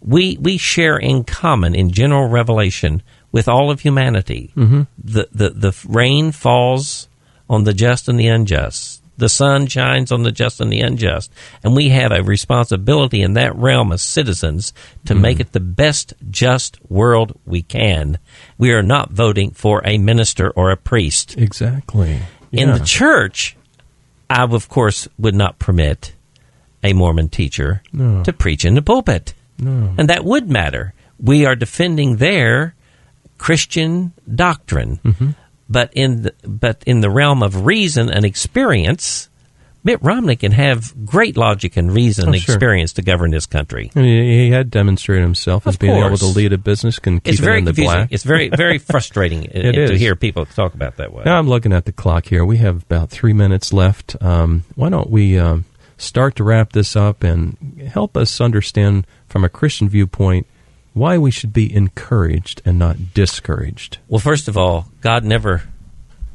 we 0.00 0.36
we 0.40 0.56
share 0.56 0.96
in 0.96 1.24
common 1.24 1.74
in 1.74 1.92
general 1.92 2.28
revelation 2.28 3.02
with 3.32 3.48
all 3.48 3.70
of 3.70 3.80
humanity. 3.80 4.52
Mm-hmm. 4.56 4.82
The, 5.02 5.28
the 5.32 5.50
the 5.50 5.86
rain 5.88 6.32
falls 6.32 7.08
on 7.48 7.64
the 7.64 7.74
just 7.74 8.08
and 8.08 8.18
the 8.18 8.26
unjust. 8.28 9.02
The 9.16 9.28
sun 9.28 9.66
shines 9.66 10.10
on 10.12 10.22
the 10.22 10.32
just 10.32 10.62
and 10.62 10.72
the 10.72 10.80
unjust, 10.80 11.30
and 11.62 11.76
we 11.76 11.90
have 11.90 12.10
a 12.10 12.22
responsibility 12.22 13.20
in 13.20 13.34
that 13.34 13.54
realm 13.54 13.92
as 13.92 14.00
citizens 14.00 14.72
to 15.04 15.14
make 15.14 15.40
it 15.40 15.52
the 15.52 15.60
best 15.60 16.14
just 16.30 16.78
world 16.90 17.38
we 17.44 17.60
can. 17.60 18.18
We 18.56 18.72
are 18.72 18.82
not 18.82 19.10
voting 19.10 19.50
for 19.50 19.82
a 19.84 19.98
minister 19.98 20.48
or 20.50 20.70
a 20.70 20.76
priest. 20.78 21.36
Exactly. 21.36 22.20
In 22.50 22.70
the 22.72 22.78
church, 22.80 23.56
I, 24.30 24.42
of 24.44 24.70
course, 24.70 25.06
would 25.18 25.34
not 25.34 25.58
permit 25.58 26.14
a 26.82 26.94
Mormon 26.94 27.28
teacher 27.28 27.82
No. 27.92 28.22
to 28.24 28.32
preach 28.32 28.64
in 28.64 28.72
the 28.74 28.80
pulpit. 28.82 29.34
No. 29.58 29.94
And 29.98 30.08
that 30.08 30.24
would 30.24 30.48
matter. 30.48 30.94
We 31.22 31.44
are 31.44 31.54
defending 31.54 32.16
their 32.16 32.74
Christian 33.40 34.12
doctrine. 34.32 35.00
Mm-hmm. 35.04 35.30
But 35.68 35.92
in 35.94 36.22
the, 36.22 36.34
but 36.46 36.82
in 36.86 37.00
the 37.00 37.08
realm 37.10 37.42
of 37.42 37.64
reason 37.64 38.10
and 38.10 38.24
experience, 38.24 39.28
Mitt 39.82 40.02
Romney 40.02 40.36
can 40.36 40.52
have 40.52 40.92
great 41.06 41.36
logic 41.38 41.76
and 41.78 41.90
reason 41.90 42.26
Oh, 42.28 42.32
and 42.32 42.42
sure. 42.42 42.54
experience 42.54 42.92
to 42.94 43.02
govern 43.02 43.30
this 43.30 43.46
country. 43.46 43.90
And 43.94 44.04
he 44.04 44.44
he 44.46 44.50
had 44.50 44.70
demonstrated 44.70 45.22
himself 45.22 45.66
as 45.66 45.76
Of 45.76 45.80
being 45.80 45.96
able 45.96 46.18
to 46.18 46.26
lead 46.26 46.52
a 46.52 46.58
business, 46.58 46.98
can 46.98 47.20
keep 47.20 47.32
It's 47.32 47.40
it 47.40 47.44
very 47.44 47.58
in 47.60 47.64
the 47.64 47.70
confusing. 47.70 47.96
black. 47.96 48.08
It's 48.12 48.24
very 48.24 48.50
very 48.50 48.78
frustrating 48.92 49.44
uh, 49.46 49.50
It 49.54 49.72
to 49.72 49.92
is. 49.94 50.00
hear 50.00 50.16
people 50.16 50.44
talk 50.44 50.74
about 50.74 50.96
that 50.98 51.12
way. 51.14 51.22
Now 51.24 51.38
I'm 51.38 51.48
looking 51.48 51.72
at 51.72 51.84
the 51.86 51.92
clock 51.92 52.26
here. 52.26 52.44
We 52.44 52.58
have 52.58 52.82
about 52.82 53.08
three 53.08 53.32
minutes 53.32 53.72
left. 53.72 54.20
Um, 54.20 54.64
why 54.74 54.90
don't 54.90 55.08
we 55.08 55.38
um, 55.38 55.64
start 55.96 56.36
to 56.36 56.44
wrap 56.44 56.72
this 56.72 56.94
up 56.96 57.22
and 57.24 57.56
help 57.94 58.16
us 58.18 58.38
understand 58.40 59.06
from 59.28 59.44
a 59.44 59.48
Christian 59.48 59.88
viewpoint 59.88 60.46
why 60.92 61.18
we 61.18 61.30
should 61.30 61.52
be 61.52 61.72
encouraged 61.74 62.62
and 62.64 62.78
not 62.78 63.14
discouraged? 63.14 63.98
Well, 64.08 64.18
first 64.18 64.48
of 64.48 64.56
all, 64.56 64.88
God 65.00 65.24
never 65.24 65.62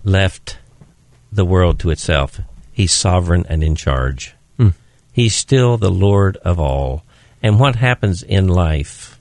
left 0.03 0.57
the 1.31 1.45
world 1.45 1.79
to 1.79 1.89
itself. 1.89 2.39
He's 2.71 2.91
sovereign 2.91 3.45
and 3.49 3.63
in 3.63 3.75
charge. 3.75 4.35
Hmm. 4.57 4.69
He's 5.11 5.35
still 5.35 5.77
the 5.77 5.91
Lord 5.91 6.37
of 6.37 6.59
all. 6.59 7.03
And 7.43 7.59
what 7.59 7.75
happens 7.75 8.23
in 8.23 8.47
life 8.47 9.19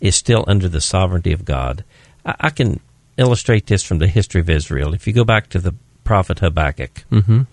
is 0.00 0.14
still 0.16 0.44
under 0.46 0.68
the 0.68 0.80
sovereignty 0.80 1.32
of 1.32 1.44
God. 1.44 1.84
I, 2.24 2.34
I 2.40 2.50
can 2.50 2.80
illustrate 3.16 3.66
this 3.66 3.82
from 3.82 3.98
the 3.98 4.06
history 4.08 4.40
of 4.40 4.48
Israel. 4.50 4.94
If 4.94 5.06
you 5.06 5.12
go 5.12 5.24
back 5.24 5.48
to 5.50 5.58
the 5.58 5.74
prophet 6.04 6.38
Habakkuk, 6.40 7.04
Mhm. 7.10 7.46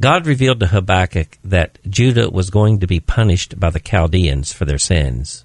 God 0.00 0.26
revealed 0.26 0.60
to 0.60 0.68
Habakkuk 0.68 1.36
that 1.44 1.78
Judah 1.88 2.30
was 2.30 2.48
going 2.48 2.80
to 2.80 2.86
be 2.86 3.00
punished 3.00 3.60
by 3.60 3.68
the 3.70 3.80
Chaldeans 3.80 4.52
for 4.52 4.64
their 4.64 4.78
sins. 4.78 5.44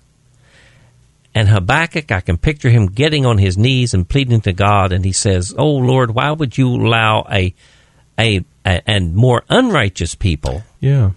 And 1.38 1.50
Habakkuk, 1.50 2.12
I 2.12 2.22
can 2.22 2.38
picture 2.38 2.72
him 2.72 2.88
getting 2.88 3.24
on 3.24 3.38
his 3.38 3.60
knees 3.60 3.94
and 3.94 4.10
pleading 4.10 4.42
to 4.42 4.54
God, 4.54 4.92
and 4.92 5.06
he 5.06 5.12
says, 5.12 5.54
"Oh 5.56 5.70
Lord, 5.70 6.16
why 6.16 6.32
would 6.32 6.58
you 6.58 6.68
allow 6.68 7.28
a, 7.32 7.54
a, 8.18 8.44
a 8.66 8.82
and 8.90 9.14
more 9.14 9.44
unrighteous 9.48 10.16
people 10.16 10.64
Yeah. 10.80 11.12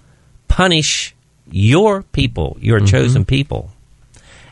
punish 0.47 1.15
your 1.51 2.03
people, 2.03 2.59
your 2.61 2.81
mm-hmm. 2.81 2.95
chosen 2.95 3.25
people?" 3.25 3.71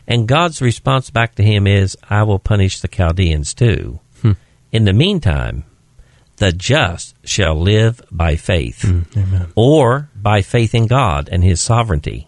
And 0.07 0.27
God's 0.27 0.59
response 0.59 1.11
back 1.11 1.35
to 1.35 1.43
him 1.43 1.67
is, 1.67 1.95
"I 2.09 2.23
will 2.23 2.39
punish 2.39 2.79
the 2.79 2.87
Chaldeans 2.87 3.53
too. 3.53 3.99
Hmm. 4.23 4.31
In 4.71 4.85
the 4.85 4.93
meantime, 4.93 5.65
the 6.37 6.51
just 6.51 7.13
shall 7.23 7.53
live 7.53 8.01
by 8.09 8.37
faith." 8.37 8.81
Hmm. 8.81 9.01
Amen. 9.15 9.47
or 9.53 10.09
by 10.15 10.41
faith 10.41 10.73
in 10.73 10.87
God 10.87 11.29
and 11.31 11.43
His 11.43 11.61
sovereignty. 11.61 12.27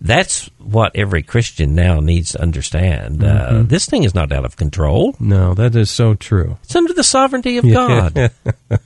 That's 0.00 0.48
what 0.58 0.94
every 0.94 1.22
Christian 1.24 1.74
now 1.74 1.98
needs 2.00 2.32
to 2.32 2.40
understand. 2.42 3.22
Uh, 3.24 3.62
this 3.64 3.86
thing 3.86 4.04
is 4.04 4.14
not 4.14 4.30
out 4.30 4.44
of 4.44 4.56
control. 4.56 5.16
No, 5.18 5.54
that 5.54 5.74
is 5.74 5.90
so 5.90 6.14
true. 6.14 6.56
It's 6.62 6.76
under 6.76 6.92
the 6.92 7.02
sovereignty 7.04 7.58
of 7.58 7.64
God. 7.72 8.30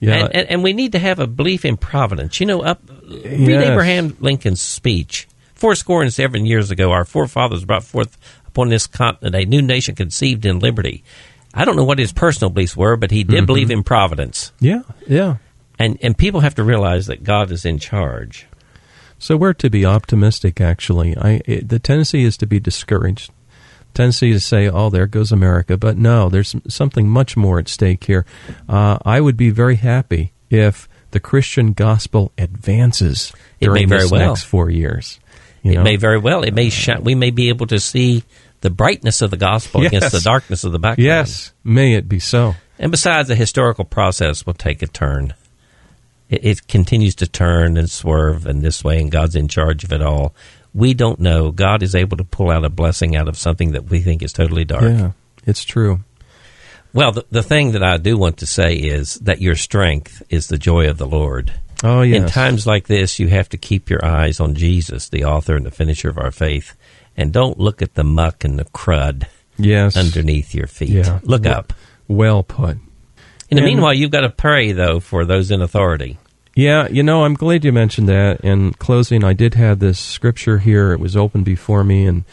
Yeah. 0.00 0.14
And, 0.14 0.34
and, 0.36 0.48
and 0.50 0.62
we 0.62 0.74
need 0.74 0.92
to 0.92 1.00
have 1.00 1.18
a 1.18 1.26
belief 1.26 1.64
in 1.64 1.76
providence. 1.76 2.38
You 2.38 2.46
know, 2.46 2.62
up, 2.62 2.80
read 3.08 3.48
Yes. 3.48 3.68
Abraham 3.68 4.16
Lincoln's 4.20 4.60
speech. 4.60 5.26
Four 5.56 5.74
score 5.74 6.02
and 6.02 6.14
seven 6.14 6.46
years 6.46 6.70
ago, 6.70 6.92
our 6.92 7.04
forefathers 7.04 7.64
brought 7.64 7.82
forth 7.82 8.16
upon 8.46 8.68
this 8.68 8.86
continent 8.86 9.34
a 9.34 9.44
new 9.44 9.60
nation 9.60 9.96
conceived 9.96 10.46
in 10.46 10.60
liberty. 10.60 11.02
I 11.52 11.64
don't 11.64 11.74
know 11.74 11.82
what 11.82 11.98
his 11.98 12.12
personal 12.12 12.50
beliefs 12.50 12.76
were, 12.76 12.94
but 12.96 13.10
he 13.10 13.24
did 13.24 13.44
believe 13.46 13.72
in 13.72 13.82
providence. 13.82 14.52
yeah. 14.60 14.82
Yeah. 15.08 15.38
And, 15.80 15.98
and 16.00 16.16
people 16.16 16.40
have 16.40 16.54
to 16.56 16.62
realize 16.64 17.06
that 17.06 17.24
God 17.24 17.50
is 17.50 17.64
in 17.64 17.78
charge. 17.80 18.46
So 19.18 19.36
we're 19.36 19.52
to 19.54 19.68
be 19.70 19.84
optimistic. 19.84 20.60
Actually, 20.60 21.16
I 21.16 21.40
it, 21.44 21.68
the 21.68 21.78
tendency 21.78 22.24
is 22.24 22.36
to 22.38 22.46
be 22.46 22.60
discouraged. 22.60 23.30
Tendency 23.94 24.32
to 24.32 24.40
say, 24.40 24.68
"Oh, 24.68 24.90
there 24.90 25.06
goes 25.06 25.32
America," 25.32 25.76
but 25.76 25.96
no, 25.96 26.28
there's 26.28 26.54
something 26.68 27.08
much 27.08 27.36
more 27.36 27.58
at 27.58 27.68
stake 27.68 28.04
here. 28.04 28.24
Uh, 28.68 28.98
I 29.04 29.20
would 29.20 29.36
be 29.36 29.50
very 29.50 29.76
happy 29.76 30.32
if 30.50 30.88
the 31.10 31.20
Christian 31.20 31.72
gospel 31.72 32.30
advances 32.38 33.32
during 33.60 33.88
this 33.88 34.10
well. 34.10 34.28
next 34.28 34.44
four 34.44 34.70
years. 34.70 35.18
It 35.64 35.74
know? 35.74 35.82
may 35.82 35.96
very 35.96 36.18
well. 36.18 36.44
It 36.44 36.54
may 36.54 36.70
shine. 36.70 37.02
We 37.02 37.14
may 37.14 37.30
be 37.30 37.48
able 37.48 37.66
to 37.68 37.80
see 37.80 38.22
the 38.60 38.70
brightness 38.70 39.22
of 39.22 39.30
the 39.30 39.36
gospel 39.36 39.82
Yes. 39.82 39.92
against 39.92 40.12
the 40.12 40.20
darkness 40.20 40.64
of 40.64 40.72
the 40.72 40.78
background. 40.78 41.04
yes, 41.04 41.52
may 41.64 41.94
it 41.94 42.08
be 42.08 42.18
so. 42.20 42.54
And 42.78 42.92
besides, 42.92 43.28
the 43.28 43.34
historical 43.34 43.84
process 43.84 44.46
will 44.46 44.54
take 44.54 44.82
a 44.82 44.86
turn. 44.86 45.34
It, 46.28 46.44
it 46.44 46.68
continues 46.68 47.14
to 47.16 47.26
turn 47.26 47.76
and 47.76 47.90
swerve 47.90 48.46
in 48.46 48.60
this 48.60 48.84
way, 48.84 49.00
and 49.00 49.10
God's 49.10 49.36
in 49.36 49.48
charge 49.48 49.84
of 49.84 49.92
it 49.92 50.02
all. 50.02 50.34
We 50.74 50.94
don't 50.94 51.20
know. 51.20 51.50
God 51.50 51.82
is 51.82 51.94
able 51.94 52.16
to 52.18 52.24
pull 52.24 52.50
out 52.50 52.64
a 52.64 52.70
blessing 52.70 53.16
out 53.16 53.28
of 53.28 53.36
something 53.36 53.72
that 53.72 53.84
we 53.90 54.00
think 54.00 54.22
is 54.22 54.32
totally 54.32 54.64
dark. 54.64 54.82
Yeah, 54.82 55.12
it's 55.46 55.64
true. 55.64 56.00
Well, 56.92 57.12
the, 57.12 57.26
the 57.30 57.42
thing 57.42 57.72
that 57.72 57.82
I 57.82 57.96
do 57.96 58.16
want 58.16 58.38
to 58.38 58.46
say 58.46 58.74
is 58.74 59.14
that 59.16 59.40
your 59.40 59.56
strength 59.56 60.22
is 60.30 60.48
the 60.48 60.58
joy 60.58 60.88
of 60.88 60.98
the 60.98 61.06
Lord. 61.06 61.52
Oh, 61.84 62.02
yes. 62.02 62.22
In 62.22 62.28
times 62.28 62.66
like 62.66 62.86
this, 62.86 63.18
you 63.18 63.28
have 63.28 63.48
to 63.50 63.56
keep 63.56 63.88
your 63.88 64.04
eyes 64.04 64.40
on 64.40 64.54
Jesus, 64.54 65.08
the 65.08 65.24
author 65.24 65.54
and 65.54 65.64
the 65.64 65.70
finisher 65.70 66.08
of 66.08 66.18
our 66.18 66.30
faith, 66.30 66.74
and 67.16 67.32
don't 67.32 67.58
look 67.58 67.82
at 67.82 67.94
the 67.94 68.04
muck 68.04 68.42
and 68.42 68.58
the 68.58 68.64
crud 68.64 69.26
yes. 69.58 69.96
underneath 69.96 70.54
your 70.54 70.66
feet. 70.66 70.88
Yeah. 70.88 71.20
Look 71.22 71.44
Well- 71.44 71.54
up. 71.54 71.72
Well 72.08 72.42
put. 72.42 72.78
In 73.50 73.56
the 73.56 73.62
And- 73.62 73.66
meanwhile, 73.66 73.94
you've 73.94 74.10
got 74.10 74.20
to 74.20 74.30
pray, 74.30 74.72
though, 74.72 75.00
for 75.00 75.24
those 75.24 75.50
in 75.50 75.62
authority. 75.62 76.18
Yeah, 76.54 76.88
you 76.88 77.02
know, 77.02 77.24
I'm 77.24 77.34
glad 77.34 77.64
you 77.64 77.72
mentioned 77.72 78.08
that. 78.08 78.40
In 78.40 78.72
closing, 78.74 79.22
I 79.22 79.32
did 79.32 79.54
have 79.54 79.78
this 79.78 79.98
scripture 79.98 80.58
here. 80.58 80.92
It 80.92 80.98
was 80.98 81.16
open 81.16 81.44
before 81.44 81.84
me, 81.84 82.04
and 82.04 82.24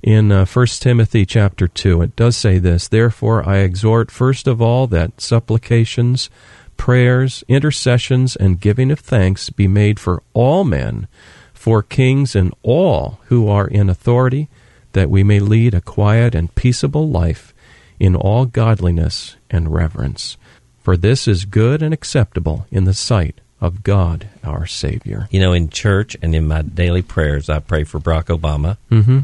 in 0.00 0.30
uh, 0.30 0.44
1 0.46 0.66
Timothy 0.78 1.26
chapter 1.26 1.66
2, 1.66 2.02
it 2.02 2.14
does 2.14 2.36
say 2.36 2.58
this 2.58 2.86
Therefore, 2.86 3.46
I 3.48 3.58
exhort 3.58 4.10
first 4.10 4.46
of 4.46 4.62
all 4.62 4.86
that 4.88 5.20
supplications, 5.20 6.30
prayers, 6.76 7.42
intercessions, 7.48 8.36
and 8.36 8.60
giving 8.60 8.90
of 8.92 9.00
thanks 9.00 9.50
be 9.50 9.66
made 9.66 9.98
for 9.98 10.22
all 10.34 10.62
men, 10.62 11.08
for 11.52 11.82
kings 11.82 12.36
and 12.36 12.54
all 12.62 13.18
who 13.24 13.48
are 13.48 13.66
in 13.66 13.90
authority, 13.90 14.48
that 14.92 15.10
we 15.10 15.24
may 15.24 15.40
lead 15.40 15.74
a 15.74 15.80
quiet 15.80 16.34
and 16.34 16.54
peaceable 16.54 17.08
life 17.08 17.52
in 17.98 18.14
all 18.14 18.44
godliness 18.44 19.36
and 19.50 19.72
reverence. 19.74 20.36
For 20.84 20.98
this 20.98 21.26
is 21.26 21.46
good 21.46 21.82
and 21.82 21.94
acceptable 21.94 22.66
in 22.70 22.84
the 22.84 22.92
sight 22.92 23.40
of 23.58 23.82
God 23.82 24.28
our 24.44 24.66
Savior. 24.66 25.26
You 25.30 25.40
know, 25.40 25.54
in 25.54 25.70
church 25.70 26.14
and 26.20 26.34
in 26.34 26.46
my 26.46 26.60
daily 26.60 27.00
prayers, 27.00 27.48
I 27.48 27.60
pray 27.60 27.84
for 27.84 27.98
Barack 27.98 28.26
Obama. 28.26 28.76
Mm-hmm. 28.90 29.20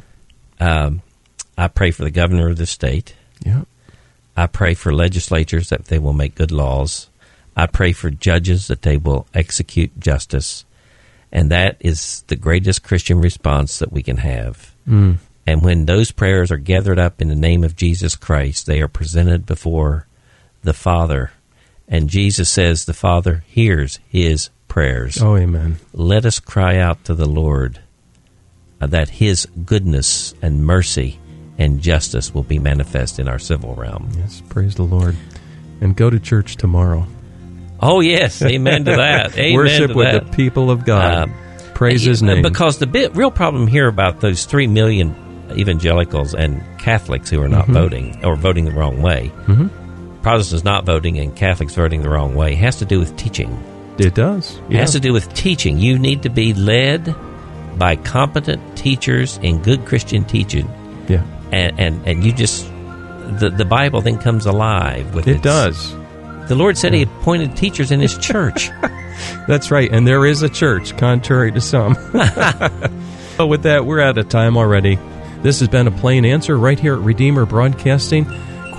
Um, 0.58 1.02
I 1.58 1.68
pray 1.68 1.90
for 1.90 2.02
the 2.02 2.10
governor 2.10 2.48
of 2.48 2.56
the 2.56 2.64
state. 2.64 3.14
Yeah. 3.44 3.64
I 4.34 4.46
pray 4.46 4.72
for 4.72 4.90
legislatures 4.90 5.68
that 5.68 5.84
they 5.84 5.98
will 5.98 6.14
make 6.14 6.34
good 6.34 6.50
laws. 6.50 7.08
I 7.54 7.66
pray 7.66 7.92
for 7.92 8.08
judges 8.08 8.68
that 8.68 8.80
they 8.80 8.96
will 8.96 9.26
execute 9.34 10.00
justice. 10.00 10.64
And 11.30 11.50
that 11.50 11.76
is 11.80 12.24
the 12.28 12.36
greatest 12.36 12.82
Christian 12.82 13.20
response 13.20 13.78
that 13.80 13.92
we 13.92 14.02
can 14.02 14.16
have. 14.16 14.74
Mm. 14.88 15.18
And 15.46 15.60
when 15.60 15.84
those 15.84 16.10
prayers 16.10 16.50
are 16.50 16.56
gathered 16.56 16.98
up 16.98 17.20
in 17.20 17.28
the 17.28 17.34
name 17.34 17.64
of 17.64 17.76
Jesus 17.76 18.16
Christ, 18.16 18.64
they 18.64 18.80
are 18.80 18.88
presented 18.88 19.44
before 19.44 20.06
the 20.62 20.72
Father. 20.72 21.32
And 21.90 22.08
Jesus 22.08 22.48
says 22.48 22.84
the 22.84 22.94
Father 22.94 23.42
hears 23.48 23.98
his 24.08 24.48
prayers. 24.68 25.20
Oh, 25.20 25.36
amen. 25.36 25.76
Let 25.92 26.24
us 26.24 26.38
cry 26.38 26.78
out 26.78 27.04
to 27.06 27.14
the 27.14 27.26
Lord 27.28 27.80
uh, 28.80 28.86
that 28.86 29.08
his 29.08 29.46
goodness 29.66 30.32
and 30.40 30.64
mercy 30.64 31.18
and 31.58 31.80
justice 31.80 32.32
will 32.32 32.44
be 32.44 32.58
manifest 32.60 33.18
in 33.18 33.28
our 33.28 33.38
civil 33.40 33.74
realm. 33.74 34.08
Yes, 34.16 34.40
praise 34.48 34.76
the 34.76 34.84
Lord. 34.84 35.16
And 35.80 35.96
go 35.96 36.08
to 36.10 36.20
church 36.20 36.56
tomorrow. 36.56 37.06
Oh, 37.80 38.00
yes. 38.00 38.40
Amen 38.42 38.84
to 38.84 38.92
that. 38.96 39.36
Amen 39.38 39.54
Worship 39.56 39.90
to 39.90 39.96
with 39.96 40.12
that. 40.12 40.26
the 40.26 40.36
people 40.36 40.70
of 40.70 40.84
God. 40.84 41.28
Um, 41.28 41.34
praise 41.74 42.02
His 42.02 42.22
name. 42.22 42.42
Because 42.42 42.78
the 42.78 42.86
bit, 42.86 43.16
real 43.16 43.30
problem 43.32 43.66
here 43.66 43.88
about 43.88 44.20
those 44.20 44.44
three 44.44 44.66
million 44.68 45.16
evangelicals 45.58 46.34
and 46.34 46.62
Catholics 46.78 47.28
who 47.30 47.42
are 47.42 47.48
not 47.48 47.64
Mm-hmm. 47.64 47.72
voting 47.72 48.24
or 48.24 48.36
voting 48.36 48.64
the 48.66 48.70
wrong 48.72 49.02
way, 49.02 49.32
Protestants 50.22 50.64
not 50.64 50.84
voting 50.84 51.18
and 51.18 51.34
Catholics 51.34 51.74
voting 51.74 52.02
the 52.02 52.10
wrong 52.10 52.34
way, 52.34 52.54
has 52.54 52.76
to 52.76 52.84
do 52.84 52.98
with 52.98 53.16
teaching. 53.16 53.50
it 53.98 54.14
does. 54.14 54.58
It 54.68 54.76
has 54.76 54.92
to 54.92 55.00
do 55.00 55.12
with 55.12 55.32
teaching. 55.34 55.78
You 55.78 55.98
need 55.98 56.22
to 56.24 56.28
be 56.30 56.52
led 56.54 57.14
by 57.78 57.96
competent 57.96 58.76
teachers 58.76 59.38
and 59.42 59.62
good 59.64 59.86
Christian 59.86 60.24
teaching, 60.24 60.68
yeah. 61.08 61.24
and 61.52 61.78
and, 61.80 62.06
and 62.06 62.24
you 62.24 62.32
just 62.32 62.66
the 63.40 63.50
the 63.56 63.64
Bible 63.64 64.00
then 64.02 64.18
comes 64.18 64.44
alive 64.46 65.14
with 65.14 65.26
It 65.28 65.36
its- 65.36 65.42
does. 65.42 65.96
The 66.48 66.56
Lord 66.56 66.76
said 66.76 66.92
He 66.92 67.02
appointed 67.02 67.56
teachers 67.56 67.90
in 67.92 68.00
His 68.00 68.18
church. 68.18 68.70
That's 69.46 69.70
right. 69.70 69.90
And 69.92 70.06
there 70.06 70.26
is 70.26 70.42
a 70.42 70.48
church, 70.48 70.96
contrary 70.96 71.52
to 71.52 71.60
some. 71.60 71.94
but 73.36 73.46
with 73.46 73.62
that, 73.62 73.86
we're 73.86 74.00
out 74.00 74.18
of 74.18 74.28
time 74.28 74.56
already. 74.56 74.98
This 75.42 75.60
has 75.60 75.68
been 75.68 75.86
a 75.86 75.90
plain 75.92 76.24
answer 76.24 76.56
right 76.58 76.78
here 76.78 76.94
at 76.94 77.00
Redeemer 77.00 77.46
Broadcasting. 77.46 78.26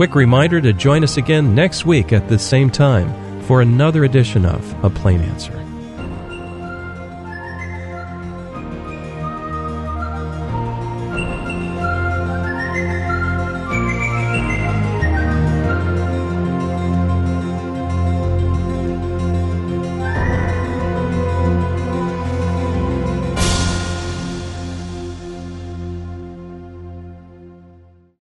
Quick 0.01 0.15
reminder 0.15 0.59
to 0.59 0.73
join 0.73 1.03
us 1.03 1.17
again 1.17 1.53
next 1.53 1.85
week 1.85 2.11
at 2.11 2.27
the 2.27 2.39
same 2.39 2.71
time 2.71 3.41
for 3.43 3.61
another 3.61 4.03
edition 4.03 4.47
of 4.47 4.83
A 4.83 4.89
Plain 4.89 5.21
Answer. 5.21 5.70